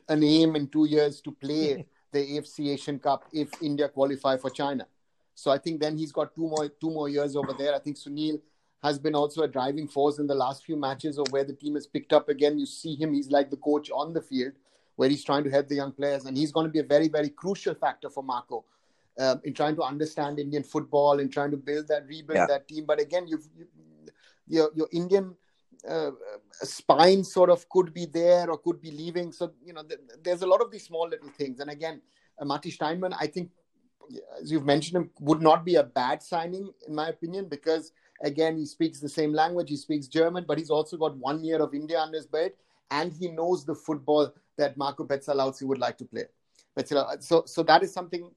an 0.08 0.22
aim 0.22 0.56
in 0.56 0.68
two 0.68 0.86
years 0.86 1.20
to 1.22 1.32
play 1.32 1.86
the 2.12 2.18
AFC 2.18 2.72
Asian 2.72 2.98
Cup 2.98 3.24
if 3.32 3.50
India 3.62 3.88
qualify 3.88 4.36
for 4.36 4.50
China. 4.50 4.86
So 5.34 5.50
I 5.50 5.58
think 5.58 5.80
then 5.80 5.96
he's 5.96 6.12
got 6.12 6.34
two 6.34 6.48
more 6.48 6.68
two 6.68 6.90
more 6.90 7.08
years 7.08 7.36
over 7.36 7.52
there. 7.52 7.74
I 7.74 7.78
think 7.78 7.96
Sunil 7.96 8.40
has 8.82 8.98
been 8.98 9.14
also 9.14 9.42
a 9.42 9.48
driving 9.48 9.88
force 9.88 10.18
in 10.18 10.26
the 10.26 10.34
last 10.34 10.64
few 10.64 10.76
matches 10.76 11.18
of 11.18 11.26
where 11.30 11.44
the 11.44 11.52
team 11.52 11.74
has 11.74 11.86
picked 11.86 12.12
up 12.12 12.28
again. 12.28 12.58
You 12.58 12.66
see 12.66 12.94
him; 12.94 13.12
he's 13.12 13.30
like 13.30 13.50
the 13.50 13.56
coach 13.56 13.90
on 13.90 14.12
the 14.12 14.20
field, 14.20 14.52
where 14.96 15.08
he's 15.08 15.24
trying 15.24 15.44
to 15.44 15.50
help 15.50 15.68
the 15.68 15.76
young 15.76 15.92
players, 15.92 16.24
and 16.24 16.36
he's 16.36 16.52
going 16.52 16.66
to 16.66 16.72
be 16.72 16.80
a 16.80 16.84
very 16.84 17.08
very 17.08 17.28
crucial 17.28 17.74
factor 17.74 18.10
for 18.10 18.22
Marco. 18.22 18.64
Uh, 19.18 19.36
in 19.42 19.52
trying 19.52 19.74
to 19.74 19.82
understand 19.82 20.38
Indian 20.38 20.62
football, 20.62 21.18
in 21.18 21.28
trying 21.28 21.50
to 21.50 21.56
build 21.56 21.88
that, 21.88 22.06
rebuild 22.06 22.36
yeah. 22.36 22.46
that 22.46 22.68
team. 22.68 22.84
But 22.86 23.00
again, 23.00 23.26
you've, 23.26 23.48
you, 23.56 23.66
your 24.46 24.70
your 24.74 24.88
Indian 24.92 25.34
uh, 25.88 26.10
spine 26.52 27.24
sort 27.24 27.50
of 27.50 27.68
could 27.68 27.92
be 27.94 28.06
there 28.06 28.50
or 28.50 28.58
could 28.58 28.80
be 28.80 28.90
leaving. 28.90 29.32
So 29.32 29.52
you 29.64 29.72
know, 29.72 29.82
th- 29.82 30.00
there's 30.22 30.42
a 30.42 30.46
lot 30.46 30.60
of 30.60 30.70
these 30.70 30.84
small 30.84 31.08
little 31.08 31.30
things. 31.30 31.60
And 31.60 31.70
again, 31.70 32.00
uh, 32.38 32.44
Matti 32.44 32.70
Steinmann, 32.70 33.14
I 33.18 33.26
think, 33.26 33.50
as 34.40 34.50
you've 34.50 34.64
mentioned 34.64 34.96
him, 34.96 35.10
would 35.20 35.42
not 35.42 35.64
be 35.64 35.76
a 35.76 35.82
bad 35.82 36.22
signing 36.22 36.70
in 36.86 36.94
my 36.94 37.08
opinion 37.08 37.48
because 37.48 37.92
again 38.22 38.56
he 38.56 38.66
speaks 38.66 39.00
the 39.00 39.08
same 39.08 39.32
language, 39.32 39.70
he 39.70 39.76
speaks 39.76 40.06
German, 40.06 40.44
but 40.46 40.58
he's 40.58 40.70
also 40.70 40.96
got 40.96 41.16
one 41.16 41.42
year 41.44 41.60
of 41.62 41.74
India 41.74 42.00
under 42.00 42.16
his 42.16 42.26
belt, 42.26 42.52
and 42.90 43.12
he 43.12 43.28
knows 43.28 43.64
the 43.64 43.74
football 43.74 44.32
that 44.56 44.76
Marco 44.76 45.04
Pezzaiuoli 45.04 45.62
would 45.62 45.78
like 45.78 45.98
to 45.98 46.04
play. 46.04 46.24
So 47.20 47.42
so 47.46 47.62
that 47.64 47.82
is 47.82 47.92
something 47.92 48.30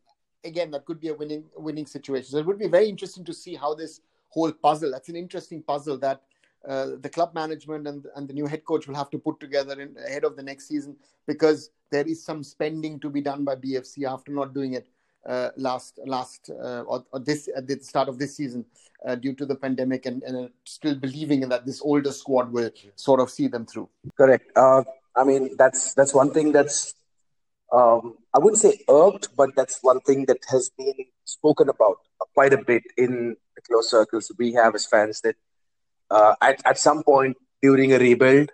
again 0.43 0.71
that 0.71 0.85
could 0.85 0.99
be 0.99 1.09
a 1.09 1.13
winning 1.13 1.45
winning 1.55 1.85
situation. 1.85 2.31
So 2.31 2.37
it 2.37 2.45
would 2.45 2.59
be 2.59 2.67
very 2.67 2.89
interesting 2.89 3.23
to 3.25 3.33
see 3.33 3.55
how 3.55 3.73
this 3.75 4.01
whole 4.29 4.51
puzzle. 4.51 4.91
That's 4.91 5.09
an 5.09 5.15
interesting 5.15 5.61
puzzle 5.61 5.97
that 5.99 6.21
uh, 6.67 6.91
the 6.99 7.09
club 7.09 7.33
management 7.33 7.87
and, 7.87 8.05
and 8.15 8.27
the 8.27 8.33
new 8.33 8.45
head 8.45 8.63
coach 8.65 8.87
will 8.87 8.95
have 8.95 9.09
to 9.09 9.17
put 9.17 9.39
together 9.39 9.79
in, 9.79 9.95
ahead 10.07 10.23
of 10.23 10.35
the 10.35 10.43
next 10.43 10.67
season 10.67 10.95
because 11.27 11.71
there 11.91 12.07
is 12.07 12.23
some 12.23 12.43
spending 12.43 12.99
to 12.99 13.09
be 13.09 13.21
done 13.21 13.43
by 13.43 13.55
BFC 13.55 14.03
after 14.07 14.31
not 14.31 14.53
doing 14.53 14.73
it 14.73 14.87
uh, 15.27 15.49
last 15.55 15.99
last 16.05 16.49
uh, 16.49 16.81
or, 16.81 17.05
or, 17.11 17.19
this 17.19 17.47
at 17.55 17.67
the 17.67 17.79
start 17.79 18.09
of 18.09 18.17
this 18.17 18.35
season 18.35 18.65
uh, 19.05 19.13
due 19.13 19.33
to 19.33 19.45
the 19.45 19.55
pandemic 19.55 20.07
and, 20.07 20.23
and 20.23 20.49
still 20.65 20.95
believing 20.95 21.43
in 21.43 21.49
that 21.49 21.63
this 21.63 21.79
older 21.83 22.11
squad 22.11 22.51
will 22.51 22.71
sort 22.95 23.19
of 23.19 23.29
see 23.29 23.47
them 23.47 23.65
through. 23.65 23.87
Correct. 24.17 24.49
Uh, 24.55 24.83
I 25.15 25.23
mean 25.23 25.55
that's 25.57 25.93
that's 25.93 26.13
one 26.13 26.31
thing 26.31 26.51
that's 26.51 26.95
um, 27.71 28.17
I 28.33 28.39
wouldn't 28.39 28.61
say 28.61 28.79
irked, 28.89 29.29
but 29.35 29.51
that's 29.55 29.79
one 29.81 30.01
thing 30.01 30.25
that 30.25 30.39
has 30.49 30.69
been 30.75 31.05
spoken 31.23 31.69
about 31.69 31.97
quite 32.33 32.53
a 32.53 32.57
bit 32.57 32.83
in 32.97 33.35
the 33.55 33.61
close 33.61 33.89
circles 33.89 34.31
we 34.37 34.53
have 34.53 34.75
as 34.75 34.85
fans 34.85 35.21
that 35.21 35.35
uh, 36.11 36.35
at, 36.41 36.61
at 36.65 36.77
some 36.77 37.03
point 37.03 37.37
during 37.61 37.93
a 37.93 37.99
rebuild, 37.99 38.51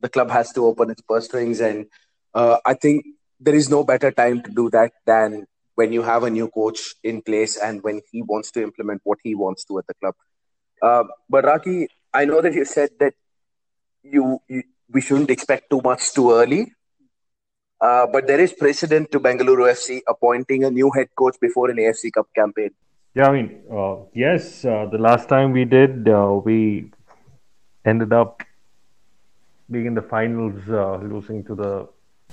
the 0.00 0.08
club 0.08 0.30
has 0.30 0.52
to 0.52 0.66
open 0.66 0.90
its 0.90 1.00
purse 1.02 1.26
strings. 1.26 1.60
And 1.60 1.86
uh, 2.34 2.58
I 2.66 2.74
think 2.74 3.06
there 3.40 3.54
is 3.54 3.70
no 3.70 3.84
better 3.84 4.10
time 4.10 4.42
to 4.42 4.50
do 4.50 4.68
that 4.70 4.92
than 5.06 5.46
when 5.74 5.92
you 5.92 6.02
have 6.02 6.24
a 6.24 6.30
new 6.30 6.48
coach 6.48 6.94
in 7.02 7.22
place 7.22 7.56
and 7.56 7.82
when 7.82 8.00
he 8.10 8.22
wants 8.22 8.50
to 8.52 8.62
implement 8.62 9.00
what 9.04 9.18
he 9.22 9.34
wants 9.34 9.64
to 9.64 9.78
at 9.78 9.86
the 9.86 9.94
club. 9.94 10.14
Uh, 10.82 11.04
but 11.30 11.44
Raki, 11.44 11.88
I 12.12 12.24
know 12.24 12.40
that 12.40 12.52
you 12.52 12.64
said 12.64 12.90
that 12.98 13.14
you, 14.02 14.40
you 14.48 14.64
we 14.90 15.00
shouldn't 15.00 15.30
expect 15.30 15.70
too 15.70 15.80
much 15.82 16.12
too 16.12 16.32
early. 16.32 16.72
Uh, 17.80 18.06
but 18.06 18.26
there 18.26 18.40
is 18.40 18.52
precedent 18.52 19.10
to 19.10 19.18
Bengaluru 19.18 19.70
FC 19.70 20.00
appointing 20.06 20.64
a 20.64 20.70
new 20.70 20.90
head 20.90 21.08
coach 21.16 21.36
before 21.40 21.70
an 21.70 21.78
AFC 21.78 22.12
Cup 22.12 22.28
campaign. 22.34 22.70
Yeah, 23.14 23.28
I 23.28 23.32
mean, 23.32 23.60
uh, 23.70 23.96
yes, 24.14 24.64
uh, 24.64 24.86
the 24.90 24.96
last 24.96 25.28
time 25.28 25.52
we 25.52 25.66
did, 25.66 26.08
uh, 26.08 26.40
we 26.42 26.90
ended 27.84 28.10
up 28.10 28.42
being 29.70 29.84
in 29.84 29.94
the 29.94 30.00
finals, 30.00 30.62
uh, 30.70 30.96
losing 30.96 31.44
to 31.44 31.54
the 31.54 31.88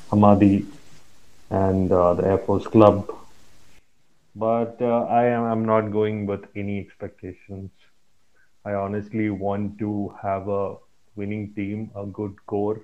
Hamadi 0.10 0.66
and 1.50 1.92
uh, 1.92 2.14
the 2.14 2.26
Air 2.26 2.38
Force 2.38 2.66
Club. 2.66 3.14
But 4.36 4.78
uh, 4.82 5.04
I 5.04 5.26
am 5.26 5.44
I'm 5.44 5.66
not 5.66 5.92
going 5.92 6.26
with 6.26 6.46
any 6.56 6.80
expectations. 6.80 7.72
I 8.64 8.74
honestly 8.74 9.30
want 9.30 9.78
to 9.80 10.16
have 10.22 10.48
a 10.48 10.76
winning 11.18 11.54
team, 11.56 11.92
a 11.94 12.06
good 12.06 12.36
core. 12.46 12.80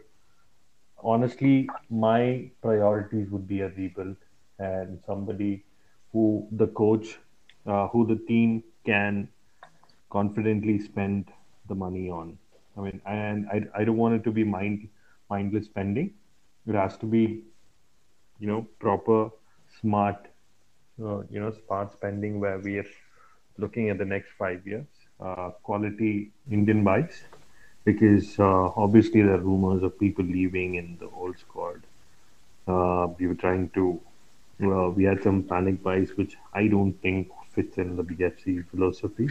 Honestly, 1.02 1.70
my 1.90 2.50
priorities 2.62 3.30
would 3.30 3.48
be 3.48 3.62
a 3.62 3.70
rebuild 3.70 4.18
and 4.60 5.00
somebody 5.06 5.64
who 6.12 6.46
the 6.52 6.68
coach, 6.68 7.20
uh, 7.66 7.88
who 7.88 8.06
the 8.06 8.16
team 8.28 8.64
can 8.86 9.28
confidently 10.10 10.80
spend 10.80 11.26
the 11.68 11.76
money 11.76 12.10
on. 12.10 12.38
I 12.78 12.82
mean, 12.82 13.02
and 13.06 13.48
I, 13.50 13.82
I 13.82 13.84
don't 13.84 13.98
want 13.98 14.16
it 14.16 14.24
to 14.26 14.32
be 14.32 14.44
mind 14.44 14.88
mindless 15.30 15.66
spending. 15.66 16.14
It 16.68 16.76
has 16.76 16.98
to 16.98 17.06
be, 17.06 17.44
you 18.40 18.48
know, 18.48 18.68
proper, 18.80 19.30
smart, 19.82 20.28
uh, 21.02 21.20
you 21.30 21.40
know, 21.40 21.54
smart 21.66 21.94
spending 21.94 22.40
where 22.40 22.60
we 22.60 22.78
are 22.78 22.86
looking 23.58 23.90
at 23.90 23.98
the 23.98 24.06
next 24.06 24.30
five 24.38 24.66
years. 24.68 24.86
Uh, 25.20 25.52
quality 25.64 26.32
Indian 26.52 26.84
buys, 26.84 27.24
because 27.86 28.38
uh, 28.38 28.70
obviously 28.76 29.22
there 29.22 29.36
are 29.36 29.40
rumors 29.40 29.82
of 29.82 29.98
people 29.98 30.26
leaving 30.26 30.76
in 30.76 30.98
the 31.00 31.10
old 31.16 31.38
squad. 31.40 31.82
Uh, 32.68 33.08
we 33.18 33.28
were 33.28 33.36
trying 33.36 33.70
to, 33.70 34.00
uh, 34.64 34.90
we 34.90 35.04
had 35.06 35.24
some 35.24 35.44
panic 35.44 35.82
buys, 35.82 36.18
which 36.18 36.36
I 36.54 36.68
don't 36.68 36.94
think 37.02 37.30
fits 37.56 37.78
in 37.78 37.96
the 37.96 38.04
BFC 38.04 38.66
philosophy. 38.70 39.30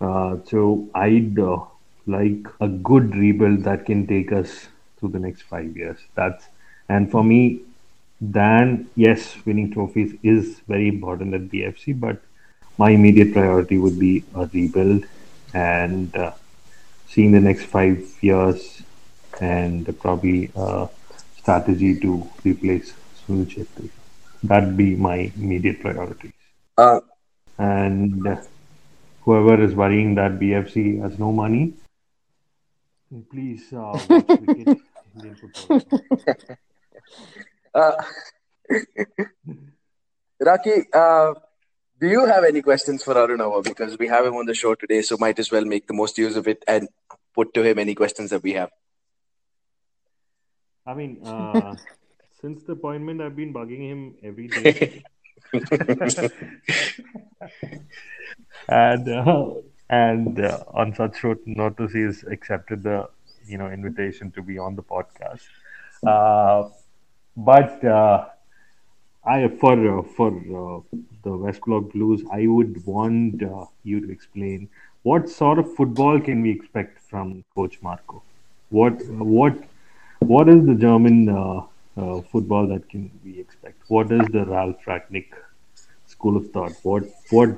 Uh, 0.00 0.36
so 0.44 0.88
I'd 0.94 1.38
uh, 1.38 1.58
like 2.06 2.46
a 2.60 2.68
good 2.68 3.16
rebuild 3.16 3.64
that 3.64 3.86
can 3.86 4.06
take 4.06 4.32
us 4.32 4.68
through 4.98 5.10
the 5.10 5.18
next 5.18 5.42
five 5.42 5.76
years. 5.76 5.98
That's 6.14 6.44
and 6.88 7.10
for 7.10 7.24
me, 7.24 7.62
then 8.20 8.88
yes, 8.94 9.36
winning 9.44 9.72
trophies 9.72 10.14
is 10.22 10.60
very 10.68 10.88
important 10.88 11.34
at 11.34 11.42
BFC, 11.42 11.98
but 11.98 12.20
my 12.78 12.90
immediate 12.90 13.32
priority 13.32 13.78
would 13.78 13.98
be 13.98 14.24
a 14.34 14.46
rebuild 14.46 15.04
and 15.54 16.14
uh, 16.16 16.32
seeing 17.08 17.32
the 17.32 17.40
next 17.40 17.64
five 17.64 18.06
years 18.20 18.82
and 19.40 19.98
probably 20.00 20.50
a 20.54 20.88
strategy 21.38 21.98
to 22.00 22.28
replace 22.44 22.94
Sunil 23.26 23.46
Chhetri. 23.46 23.90
That'd 24.42 24.76
be 24.76 24.94
my 24.94 25.32
immediate 25.36 25.80
priorities. 25.80 26.32
Uh, 26.76 27.00
And 27.58 28.38
whoever 29.22 29.62
is 29.62 29.74
worrying 29.74 30.14
that 30.16 30.38
BFC 30.38 31.00
has 31.00 31.18
no 31.18 31.32
money, 31.32 31.74
please 33.30 33.72
uh, 33.72 33.98
watch 34.08 34.26
cricket, 34.26 34.78
Indian 35.14 35.36
football. 35.36 35.80
uh, 37.74 37.92
Raki, 40.40 40.84
uh, 40.92 41.34
do 41.98 42.08
you 42.08 42.26
have 42.26 42.44
any 42.44 42.62
questions 42.62 43.02
for 43.02 43.14
Arunava? 43.14 43.64
Because 43.64 43.98
we 43.98 44.08
have 44.08 44.26
him 44.26 44.34
on 44.34 44.46
the 44.46 44.54
show 44.54 44.74
today, 44.74 45.02
so 45.02 45.16
might 45.18 45.38
as 45.38 45.50
well 45.50 45.64
make 45.64 45.86
the 45.86 45.94
most 45.94 46.18
use 46.18 46.36
of 46.36 46.46
it 46.46 46.62
and 46.68 46.88
put 47.34 47.54
to 47.54 47.62
him 47.62 47.78
any 47.78 47.94
questions 47.94 48.30
that 48.30 48.42
we 48.42 48.52
have. 48.52 48.70
I 50.86 50.94
mean, 50.94 51.20
uh, 51.24 51.74
since 52.40 52.62
the 52.64 52.72
appointment, 52.72 53.20
I've 53.20 53.36
been 53.36 53.52
bugging 53.52 53.80
him 53.80 54.14
every 54.22 54.48
day. 54.48 55.04
and 58.68 59.08
uh, 59.08 59.50
and 59.88 60.40
uh, 60.40 60.64
on 60.68 60.94
such 60.94 61.18
short 61.18 61.46
notice, 61.46 61.92
he 61.92 62.02
has 62.02 62.24
accepted 62.24 62.82
the 62.82 63.08
you 63.46 63.58
know 63.58 63.68
invitation 63.68 64.30
to 64.32 64.42
be 64.42 64.58
on 64.58 64.74
the 64.74 64.82
podcast. 64.82 65.46
Uh, 66.06 66.68
but 67.36 67.84
uh, 67.84 68.26
I 69.24 69.48
for 69.60 69.98
uh, 69.98 70.02
for 70.02 70.28
uh, 70.28 70.80
the 71.22 71.36
West 71.36 71.60
Block 71.62 71.92
Blues, 71.92 72.22
I 72.32 72.46
would 72.46 72.84
want 72.86 73.42
you 73.84 74.00
to 74.00 74.10
explain 74.10 74.68
what 75.02 75.28
sort 75.28 75.58
of 75.58 75.74
football 75.74 76.20
can 76.20 76.42
we 76.42 76.50
expect 76.50 76.98
from 77.00 77.44
Coach 77.54 77.80
Marco. 77.82 78.22
What 78.70 79.04
what 79.06 79.56
what 80.18 80.48
is 80.48 80.66
the 80.66 80.74
German 80.74 81.28
uh, 81.96 82.20
football 82.20 82.66
that 82.68 82.88
can 82.88 83.10
we 83.24 83.38
expect? 83.38 83.82
What 83.88 84.12
is 84.12 84.26
the 84.28 84.44
Ralf 84.44 84.76
Rangnick 84.86 85.28
school 86.06 86.36
of 86.36 86.50
thought? 86.50 86.72
What 86.82 87.04
what 87.30 87.56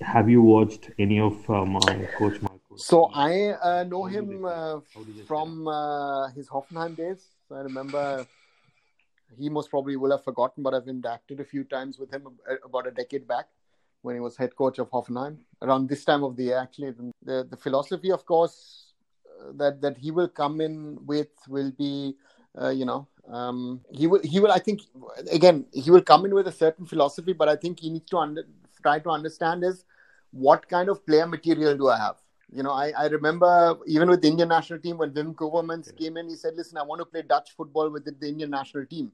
have 0.00 0.28
you 0.28 0.42
watched 0.42 0.90
any 0.98 1.20
of 1.20 1.48
um, 1.50 1.76
uh, 1.76 1.80
Coach 2.18 2.40
Marco? 2.42 2.76
So 2.76 3.10
I 3.14 3.50
uh, 3.50 3.84
know 3.84 4.04
him 4.04 4.44
uh, 4.44 4.80
how 4.94 5.02
do 5.04 5.12
they 5.16 5.22
from 5.22 5.68
uh, 5.68 6.28
his 6.28 6.48
Hoffenheim 6.48 6.96
days. 6.96 7.26
So 7.48 7.56
I 7.56 7.60
remember 7.60 8.26
he 9.36 9.48
most 9.48 9.70
probably 9.70 9.96
will 9.96 10.10
have 10.12 10.24
forgotten, 10.24 10.62
but 10.62 10.74
I've 10.74 10.84
interacted 10.84 11.40
a 11.40 11.44
few 11.44 11.64
times 11.64 11.98
with 11.98 12.12
him 12.12 12.28
about 12.64 12.86
a 12.86 12.90
decade 12.90 13.26
back 13.26 13.48
when 14.02 14.14
he 14.14 14.20
was 14.20 14.36
head 14.36 14.54
coach 14.54 14.78
of 14.78 14.90
Hoffenheim. 14.90 15.38
Around 15.62 15.88
this 15.88 16.04
time 16.04 16.22
of 16.24 16.36
the 16.36 16.44
year, 16.44 16.58
actually, 16.58 16.94
the 17.22 17.44
the 17.48 17.56
philosophy, 17.56 18.10
of 18.12 18.24
course, 18.26 18.92
that 19.54 19.80
that 19.80 19.96
he 19.98 20.10
will 20.10 20.28
come 20.28 20.60
in 20.60 20.98
with 21.06 21.32
will 21.48 21.70
be, 21.72 22.16
uh, 22.60 22.70
you 22.70 22.84
know, 22.84 23.08
um, 23.30 23.80
he 23.90 24.06
will 24.06 24.20
he 24.22 24.40
will. 24.40 24.52
I 24.52 24.58
think 24.58 24.82
again 25.32 25.66
he 25.72 25.90
will 25.90 26.02
come 26.02 26.24
in 26.24 26.34
with 26.34 26.46
a 26.48 26.52
certain 26.52 26.86
philosophy, 26.86 27.32
but 27.32 27.48
I 27.48 27.56
think 27.56 27.80
he 27.80 27.90
needs 27.90 28.10
to 28.10 28.18
under, 28.18 28.44
try 28.82 28.98
to 28.98 29.10
understand 29.10 29.64
is 29.64 29.84
what 30.30 30.68
kind 30.68 30.88
of 30.88 31.04
player 31.06 31.26
material 31.26 31.76
do 31.76 31.88
I 31.88 31.98
have? 31.98 32.16
You 32.52 32.62
know, 32.62 32.72
I, 32.72 32.92
I 32.96 33.06
remember 33.06 33.78
even 33.86 34.08
with 34.10 34.20
the 34.20 34.28
Indian 34.28 34.48
national 34.48 34.78
team 34.78 34.98
when 34.98 35.10
Wim 35.12 35.34
Koevermans 35.34 35.96
came 35.96 36.16
in, 36.16 36.28
he 36.28 36.36
said, 36.36 36.54
"Listen, 36.54 36.76
I 36.78 36.82
want 36.82 37.00
to 37.00 37.06
play 37.06 37.22
Dutch 37.22 37.52
football 37.56 37.90
with 37.90 38.04
the, 38.04 38.12
the 38.12 38.28
Indian 38.28 38.50
national 38.50 38.84
team." 38.86 39.10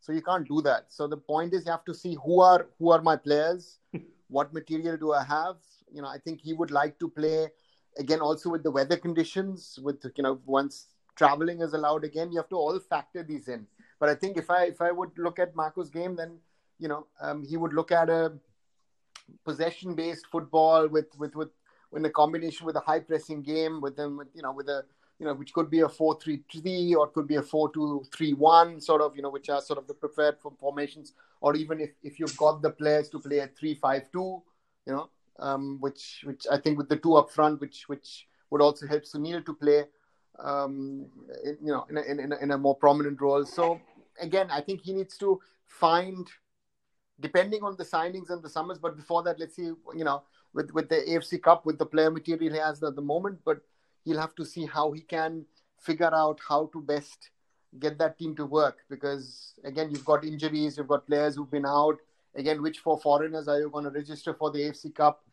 So 0.00 0.12
you 0.12 0.22
can't 0.22 0.46
do 0.46 0.62
that. 0.62 0.86
So 0.88 1.06
the 1.08 1.16
point 1.16 1.52
is, 1.52 1.66
you 1.66 1.72
have 1.72 1.84
to 1.86 1.94
see 1.94 2.16
who 2.24 2.40
are 2.40 2.68
who 2.78 2.90
are 2.90 3.02
my 3.02 3.16
players, 3.16 3.78
what 4.28 4.54
material 4.54 4.96
do 4.96 5.12
I 5.12 5.24
have. 5.24 5.56
You 5.92 6.02
know, 6.02 6.08
I 6.08 6.18
think 6.18 6.40
he 6.40 6.52
would 6.52 6.70
like 6.70 6.98
to 7.00 7.08
play 7.08 7.48
again 7.98 8.20
also 8.20 8.50
with 8.50 8.62
the 8.62 8.70
weather 8.70 8.96
conditions. 8.96 9.78
With 9.82 10.04
you 10.16 10.22
know, 10.22 10.38
once 10.46 10.86
traveling 11.18 11.60
is 11.60 11.74
allowed 11.74 12.04
again, 12.04 12.30
you 12.30 12.38
have 12.38 12.48
to 12.48 12.56
all 12.56 12.78
factor 12.78 13.22
these 13.22 13.48
in. 13.48 13.66
But 14.00 14.08
I 14.08 14.14
think 14.14 14.38
if 14.38 14.50
I 14.50 14.64
if 14.66 14.80
I 14.80 14.92
would 14.92 15.10
look 15.18 15.38
at 15.38 15.54
Marco's 15.54 15.90
game, 15.90 16.14
then 16.16 16.38
you 16.78 16.88
know 16.88 17.06
um, 17.20 17.44
he 17.44 17.56
would 17.56 17.74
look 17.74 17.92
at 17.92 18.08
a 18.08 18.32
possession 19.44 19.94
based 19.94 20.26
football 20.28 20.88
with 20.88 21.06
with 21.18 21.34
with 21.34 21.50
in 21.96 22.04
a 22.04 22.10
combination 22.10 22.66
with 22.66 22.76
a 22.76 22.80
high 22.80 23.00
pressing 23.00 23.42
game 23.42 23.80
with 23.80 23.96
them 23.96 24.16
with 24.16 24.28
you 24.34 24.42
know 24.42 24.52
with 24.52 24.68
a 24.68 24.84
you 25.18 25.26
know 25.26 25.34
which 25.34 25.52
could 25.52 25.68
be 25.68 25.80
a 25.80 25.86
4-3-3 25.86 26.94
or 26.94 27.08
could 27.08 27.26
be 27.26 27.36
a 27.36 27.42
4-2-3-1 27.42 28.82
sort 28.82 29.00
of 29.00 29.16
you 29.16 29.22
know 29.22 29.30
which 29.30 29.48
are 29.48 29.60
sort 29.60 29.78
of 29.78 29.86
the 29.86 29.94
preferred 29.94 30.36
formations 30.60 31.14
or 31.40 31.56
even 31.56 31.80
if, 31.80 31.90
if 32.02 32.20
you've 32.20 32.36
got 32.36 32.62
the 32.62 32.70
players 32.70 33.08
to 33.08 33.18
play 33.18 33.38
a 33.38 33.48
3-5-2 33.48 34.02
you 34.14 34.42
know 34.86 35.08
um, 35.40 35.78
which 35.80 36.22
which 36.24 36.46
I 36.50 36.58
think 36.58 36.78
with 36.78 36.88
the 36.88 36.96
two 36.96 37.16
up 37.16 37.30
front 37.30 37.60
which 37.60 37.88
which 37.88 38.28
would 38.50 38.62
also 38.62 38.86
help 38.86 39.02
Sunil 39.02 39.44
to 39.44 39.54
play 39.54 39.84
um, 40.38 41.06
in, 41.44 41.58
you 41.62 41.72
know 41.72 41.86
in 41.90 41.98
a, 41.98 42.02
in, 42.02 42.32
a, 42.32 42.36
in 42.36 42.50
a 42.52 42.58
more 42.58 42.76
prominent 42.76 43.20
role 43.20 43.44
so 43.44 43.80
again 44.20 44.48
I 44.50 44.60
think 44.60 44.82
he 44.82 44.92
needs 44.92 45.16
to 45.18 45.40
find 45.66 46.28
depending 47.20 47.62
on 47.62 47.76
the 47.76 47.84
signings 47.84 48.30
and 48.30 48.42
the 48.42 48.48
summers. 48.48 48.78
But 48.78 48.96
before 48.96 49.22
that, 49.24 49.38
let's 49.38 49.56
see, 49.56 49.70
you 49.94 50.04
know, 50.04 50.22
with, 50.54 50.72
with 50.72 50.88
the 50.88 50.96
AFC 50.96 51.42
Cup, 51.42 51.66
with 51.66 51.78
the 51.78 51.86
player 51.86 52.10
material 52.10 52.54
he 52.54 52.60
has 52.60 52.82
at 52.82 52.96
the 52.96 53.02
moment, 53.02 53.40
but 53.44 53.60
he'll 54.04 54.20
have 54.20 54.34
to 54.36 54.44
see 54.44 54.66
how 54.66 54.92
he 54.92 55.00
can 55.00 55.44
figure 55.78 56.12
out 56.12 56.40
how 56.46 56.70
to 56.72 56.80
best 56.80 57.30
get 57.78 57.98
that 57.98 58.18
team 58.18 58.34
to 58.36 58.46
work. 58.46 58.78
Because 58.88 59.54
again, 59.64 59.90
you've 59.90 60.04
got 60.04 60.24
injuries, 60.24 60.78
you've 60.78 60.88
got 60.88 61.06
players 61.06 61.36
who've 61.36 61.50
been 61.50 61.66
out. 61.66 61.98
Again, 62.34 62.62
which 62.62 62.78
four 62.78 62.98
foreigners 62.98 63.48
are 63.48 63.58
you 63.58 63.70
going 63.70 63.84
to 63.84 63.90
register 63.90 64.34
for 64.34 64.50
the 64.50 64.60
AFC 64.60 64.94
Cup? 64.94 65.24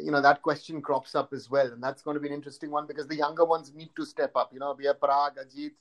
You 0.00 0.10
know, 0.10 0.20
that 0.20 0.42
question 0.42 0.80
crops 0.82 1.14
up 1.14 1.32
as 1.32 1.50
well. 1.50 1.66
And 1.66 1.82
that's 1.82 2.02
going 2.02 2.14
to 2.14 2.20
be 2.20 2.28
an 2.28 2.34
interesting 2.34 2.70
one 2.70 2.86
because 2.86 3.06
the 3.06 3.16
younger 3.16 3.44
ones 3.44 3.72
need 3.74 3.90
to 3.96 4.04
step 4.04 4.32
up. 4.34 4.52
You 4.52 4.60
know, 4.60 4.74
we 4.76 4.86
have 4.86 5.00
Parag, 5.00 5.32
Ajit, 5.38 5.72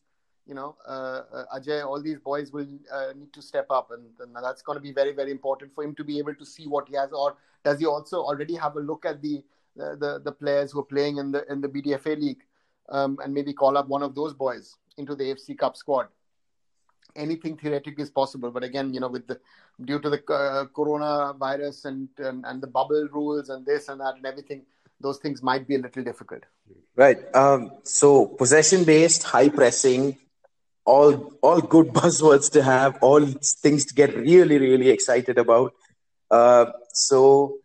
you 0.47 0.55
know, 0.55 0.75
uh, 0.87 1.21
uh, 1.33 1.59
Ajay, 1.59 1.85
all 1.85 2.01
these 2.01 2.19
boys 2.19 2.51
will 2.51 2.67
uh, 2.91 3.13
need 3.15 3.33
to 3.33 3.41
step 3.41 3.67
up, 3.69 3.91
and, 3.91 4.05
and 4.19 4.35
that's 4.41 4.61
going 4.61 4.77
to 4.77 4.81
be 4.81 4.93
very, 4.93 5.11
very 5.11 5.31
important 5.31 5.73
for 5.73 5.83
him 5.83 5.93
to 5.95 6.03
be 6.03 6.17
able 6.19 6.35
to 6.35 6.45
see 6.45 6.67
what 6.67 6.87
he 6.87 6.95
has. 6.95 7.11
Or 7.11 7.35
does 7.65 7.79
he 7.79 7.85
also 7.85 8.21
already 8.21 8.55
have 8.55 8.77
a 8.77 8.79
look 8.79 9.05
at 9.05 9.21
the 9.21 9.43
uh, 9.79 9.95
the 9.95 10.21
the 10.23 10.31
players 10.31 10.71
who 10.71 10.79
are 10.79 10.85
playing 10.85 11.17
in 11.17 11.31
the 11.31 11.45
in 11.51 11.61
the 11.61 11.67
BDFA 11.67 12.19
league, 12.19 12.43
um, 12.89 13.19
and 13.23 13.33
maybe 13.33 13.53
call 13.53 13.77
up 13.77 13.87
one 13.87 14.01
of 14.01 14.15
those 14.15 14.33
boys 14.33 14.75
into 14.97 15.15
the 15.15 15.25
AFC 15.25 15.57
Cup 15.57 15.75
squad? 15.75 16.07
Anything 17.17 17.57
theoretically 17.57 18.03
is 18.03 18.09
possible, 18.09 18.51
but 18.51 18.63
again, 18.63 18.93
you 18.93 18.99
know, 18.99 19.07
with 19.09 19.27
the 19.27 19.39
due 19.83 19.99
to 19.99 20.09
the 20.09 20.21
uh, 20.33 20.65
coronavirus 20.65 21.85
and, 21.85 22.09
and 22.17 22.45
and 22.45 22.61
the 22.61 22.67
bubble 22.67 23.07
rules 23.11 23.49
and 23.49 23.65
this 23.65 23.89
and 23.89 23.99
that 23.99 24.15
and 24.15 24.25
everything, 24.25 24.63
those 24.99 25.17
things 25.17 25.43
might 25.43 25.67
be 25.67 25.75
a 25.75 25.79
little 25.79 26.03
difficult. 26.03 26.43
Right. 26.95 27.17
Um, 27.35 27.71
so 27.83 28.27
possession 28.27 28.83
based, 28.83 29.23
high 29.23 29.49
pressing, 29.49 30.17
all 30.85 31.33
all 31.41 31.61
good 31.61 31.87
buzzwords 31.99 32.51
to 32.51 32.63
have, 32.63 32.97
all 33.01 33.25
things 33.65 33.85
to 33.85 33.93
get 33.93 34.15
really 34.15 34.57
really 34.57 34.89
excited 34.89 35.37
about. 35.37 35.73
Uh, 36.29 36.65
so 36.93 37.57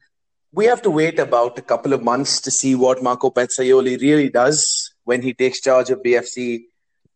we 0.53 0.67
have 0.67 0.83
to 0.83 0.91
wait 0.91 1.19
about 1.19 1.59
a 1.59 1.63
couple 1.63 1.93
of 1.93 2.03
months 2.03 2.41
to 2.43 2.51
see 2.51 2.75
what 2.75 3.03
Marco 3.03 3.31
Pezzaiuoli 3.31 4.01
really 4.01 4.29
does 4.29 4.93
when 5.05 5.23
he 5.23 5.33
takes 5.33 5.61
charge 5.61 5.91
of 5.91 6.03
BFC, 6.03 6.65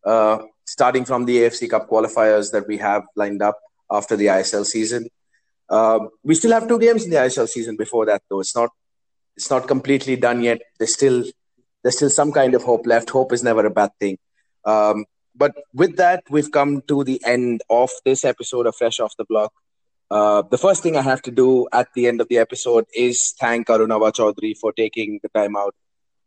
uh, 0.03 0.39
starting 0.67 1.05
from 1.05 1.25
the 1.25 1.37
AFC 1.37 1.69
Cup 1.69 1.89
qualifiers 1.89 2.51
that 2.51 2.67
we 2.67 2.77
have 2.77 3.03
lined 3.15 3.41
up 3.41 3.59
after 3.91 4.15
the 4.15 4.27
ISL 4.27 4.65
season. 4.65 5.07
Um, 5.69 6.09
we 6.23 6.35
still 6.35 6.51
have 6.51 6.67
two 6.67 6.79
games 6.79 7.05
in 7.05 7.09
the 7.09 7.17
ISL 7.17 7.47
season 7.47 7.75
before 7.77 8.05
that, 8.05 8.21
though. 8.29 8.39
It's 8.39 8.55
not 8.55 8.69
it's 9.35 9.49
not 9.49 9.67
completely 9.67 10.15
done 10.15 10.41
yet. 10.41 10.61
There's 10.77 10.93
still 10.93 11.23
there's 11.83 11.95
still 11.95 12.09
some 12.09 12.31
kind 12.31 12.55
of 12.55 12.63
hope 12.63 12.85
left. 12.85 13.09
Hope 13.09 13.31
is 13.33 13.43
never 13.43 13.65
a 13.65 13.69
bad 13.69 13.91
thing. 13.99 14.17
Um, 14.65 15.05
but 15.35 15.53
with 15.73 15.97
that, 15.97 16.23
we've 16.29 16.51
come 16.51 16.81
to 16.87 17.03
the 17.03 17.21
end 17.25 17.61
of 17.69 17.91
this 18.03 18.25
episode 18.25 18.65
of 18.65 18.75
Fresh 18.75 18.99
Off 18.99 19.15
the 19.17 19.25
Block. 19.25 19.53
Uh, 20.09 20.41
the 20.41 20.57
first 20.57 20.81
thing 20.83 20.95
I 20.95 21.01
have 21.01 21.21
to 21.23 21.31
do 21.31 21.67
at 21.71 21.87
the 21.93 22.07
end 22.07 22.21
of 22.21 22.27
the 22.29 22.37
episode 22.37 22.85
is 22.95 23.35
thank 23.39 23.67
Arunava 23.67 24.11
Chaudhuri 24.11 24.57
for 24.57 24.71
taking 24.71 25.19
the 25.21 25.29
time 25.29 25.55
out 25.55 25.75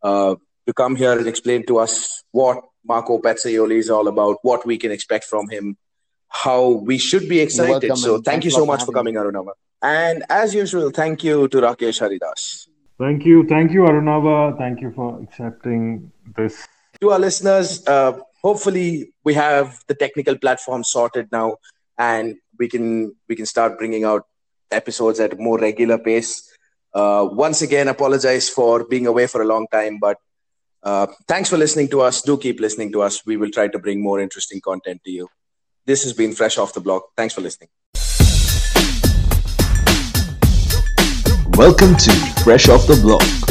uh, 0.02 0.36
to 0.66 0.72
come 0.72 0.96
here 0.96 1.18
and 1.18 1.26
explain 1.26 1.66
to 1.66 1.78
us 1.78 2.22
what 2.30 2.62
Marco 2.86 3.18
Pezzaiuoli 3.18 3.78
is 3.78 3.90
all 3.90 4.08
about, 4.08 4.38
what 4.42 4.66
we 4.66 4.78
can 4.78 4.90
expect 4.90 5.24
from 5.24 5.48
him, 5.48 5.76
how 6.28 6.68
we 6.68 6.98
should 6.98 7.28
be 7.28 7.40
excited. 7.40 7.96
So 7.96 8.20
thank 8.20 8.44
you 8.44 8.50
so 8.50 8.64
much 8.64 8.84
for 8.84 8.92
coming, 8.92 9.14
Arunava. 9.14 9.52
And 9.82 10.24
as 10.28 10.54
usual, 10.54 10.90
thank 10.90 11.24
you 11.24 11.48
to 11.48 11.56
Rakesh 11.58 12.00
Haridas. 12.00 12.68
Thank 12.98 13.24
you. 13.24 13.46
Thank 13.46 13.72
you, 13.72 13.80
Arunava. 13.80 14.56
Thank 14.58 14.82
you 14.82 14.92
for 14.92 15.20
accepting 15.22 16.12
this. 16.36 16.66
To 17.00 17.10
our 17.10 17.18
listeners, 17.18 17.86
uh, 17.86 18.18
hopefully 18.42 19.12
we 19.24 19.34
have 19.34 19.78
the 19.86 19.94
technical 19.94 20.36
platform 20.36 20.84
sorted 20.84 21.32
now 21.32 21.56
and 21.98 22.36
we 22.58 22.68
can 22.68 23.16
we 23.28 23.36
can 23.36 23.46
start 23.46 23.78
bringing 23.78 24.04
out 24.04 24.26
episodes 24.70 25.18
at 25.18 25.32
a 25.32 25.36
more 25.36 25.58
regular 25.58 25.98
pace. 25.98 26.46
Uh, 26.92 27.26
once 27.30 27.62
again, 27.62 27.88
apologize 27.88 28.48
for 28.48 28.84
being 28.84 29.06
away 29.06 29.26
for 29.26 29.42
a 29.42 29.46
long 29.46 29.66
time, 29.72 29.98
but 29.98 30.18
uh, 30.82 31.06
thanks 31.28 31.48
for 31.50 31.56
listening 31.56 31.88
to 31.88 32.00
us. 32.00 32.22
Do 32.22 32.38
keep 32.38 32.60
listening 32.60 32.92
to 32.92 33.02
us. 33.02 33.24
We 33.26 33.36
will 33.36 33.50
try 33.50 33.68
to 33.68 33.78
bring 33.78 34.02
more 34.02 34.20
interesting 34.20 34.60
content 34.60 35.02
to 35.04 35.10
you. 35.10 35.28
This 35.86 36.02
has 36.04 36.12
been 36.12 36.32
Fresh 36.32 36.58
Off 36.58 36.72
the 36.72 36.80
Block. 36.80 37.04
Thanks 37.16 37.34
for 37.34 37.40
listening. 37.40 37.68
Welcome 41.56 41.94
to 41.96 42.12
Fresh 42.42 42.68
Off 42.68 42.86
the 42.86 42.98
Block. 43.02 43.49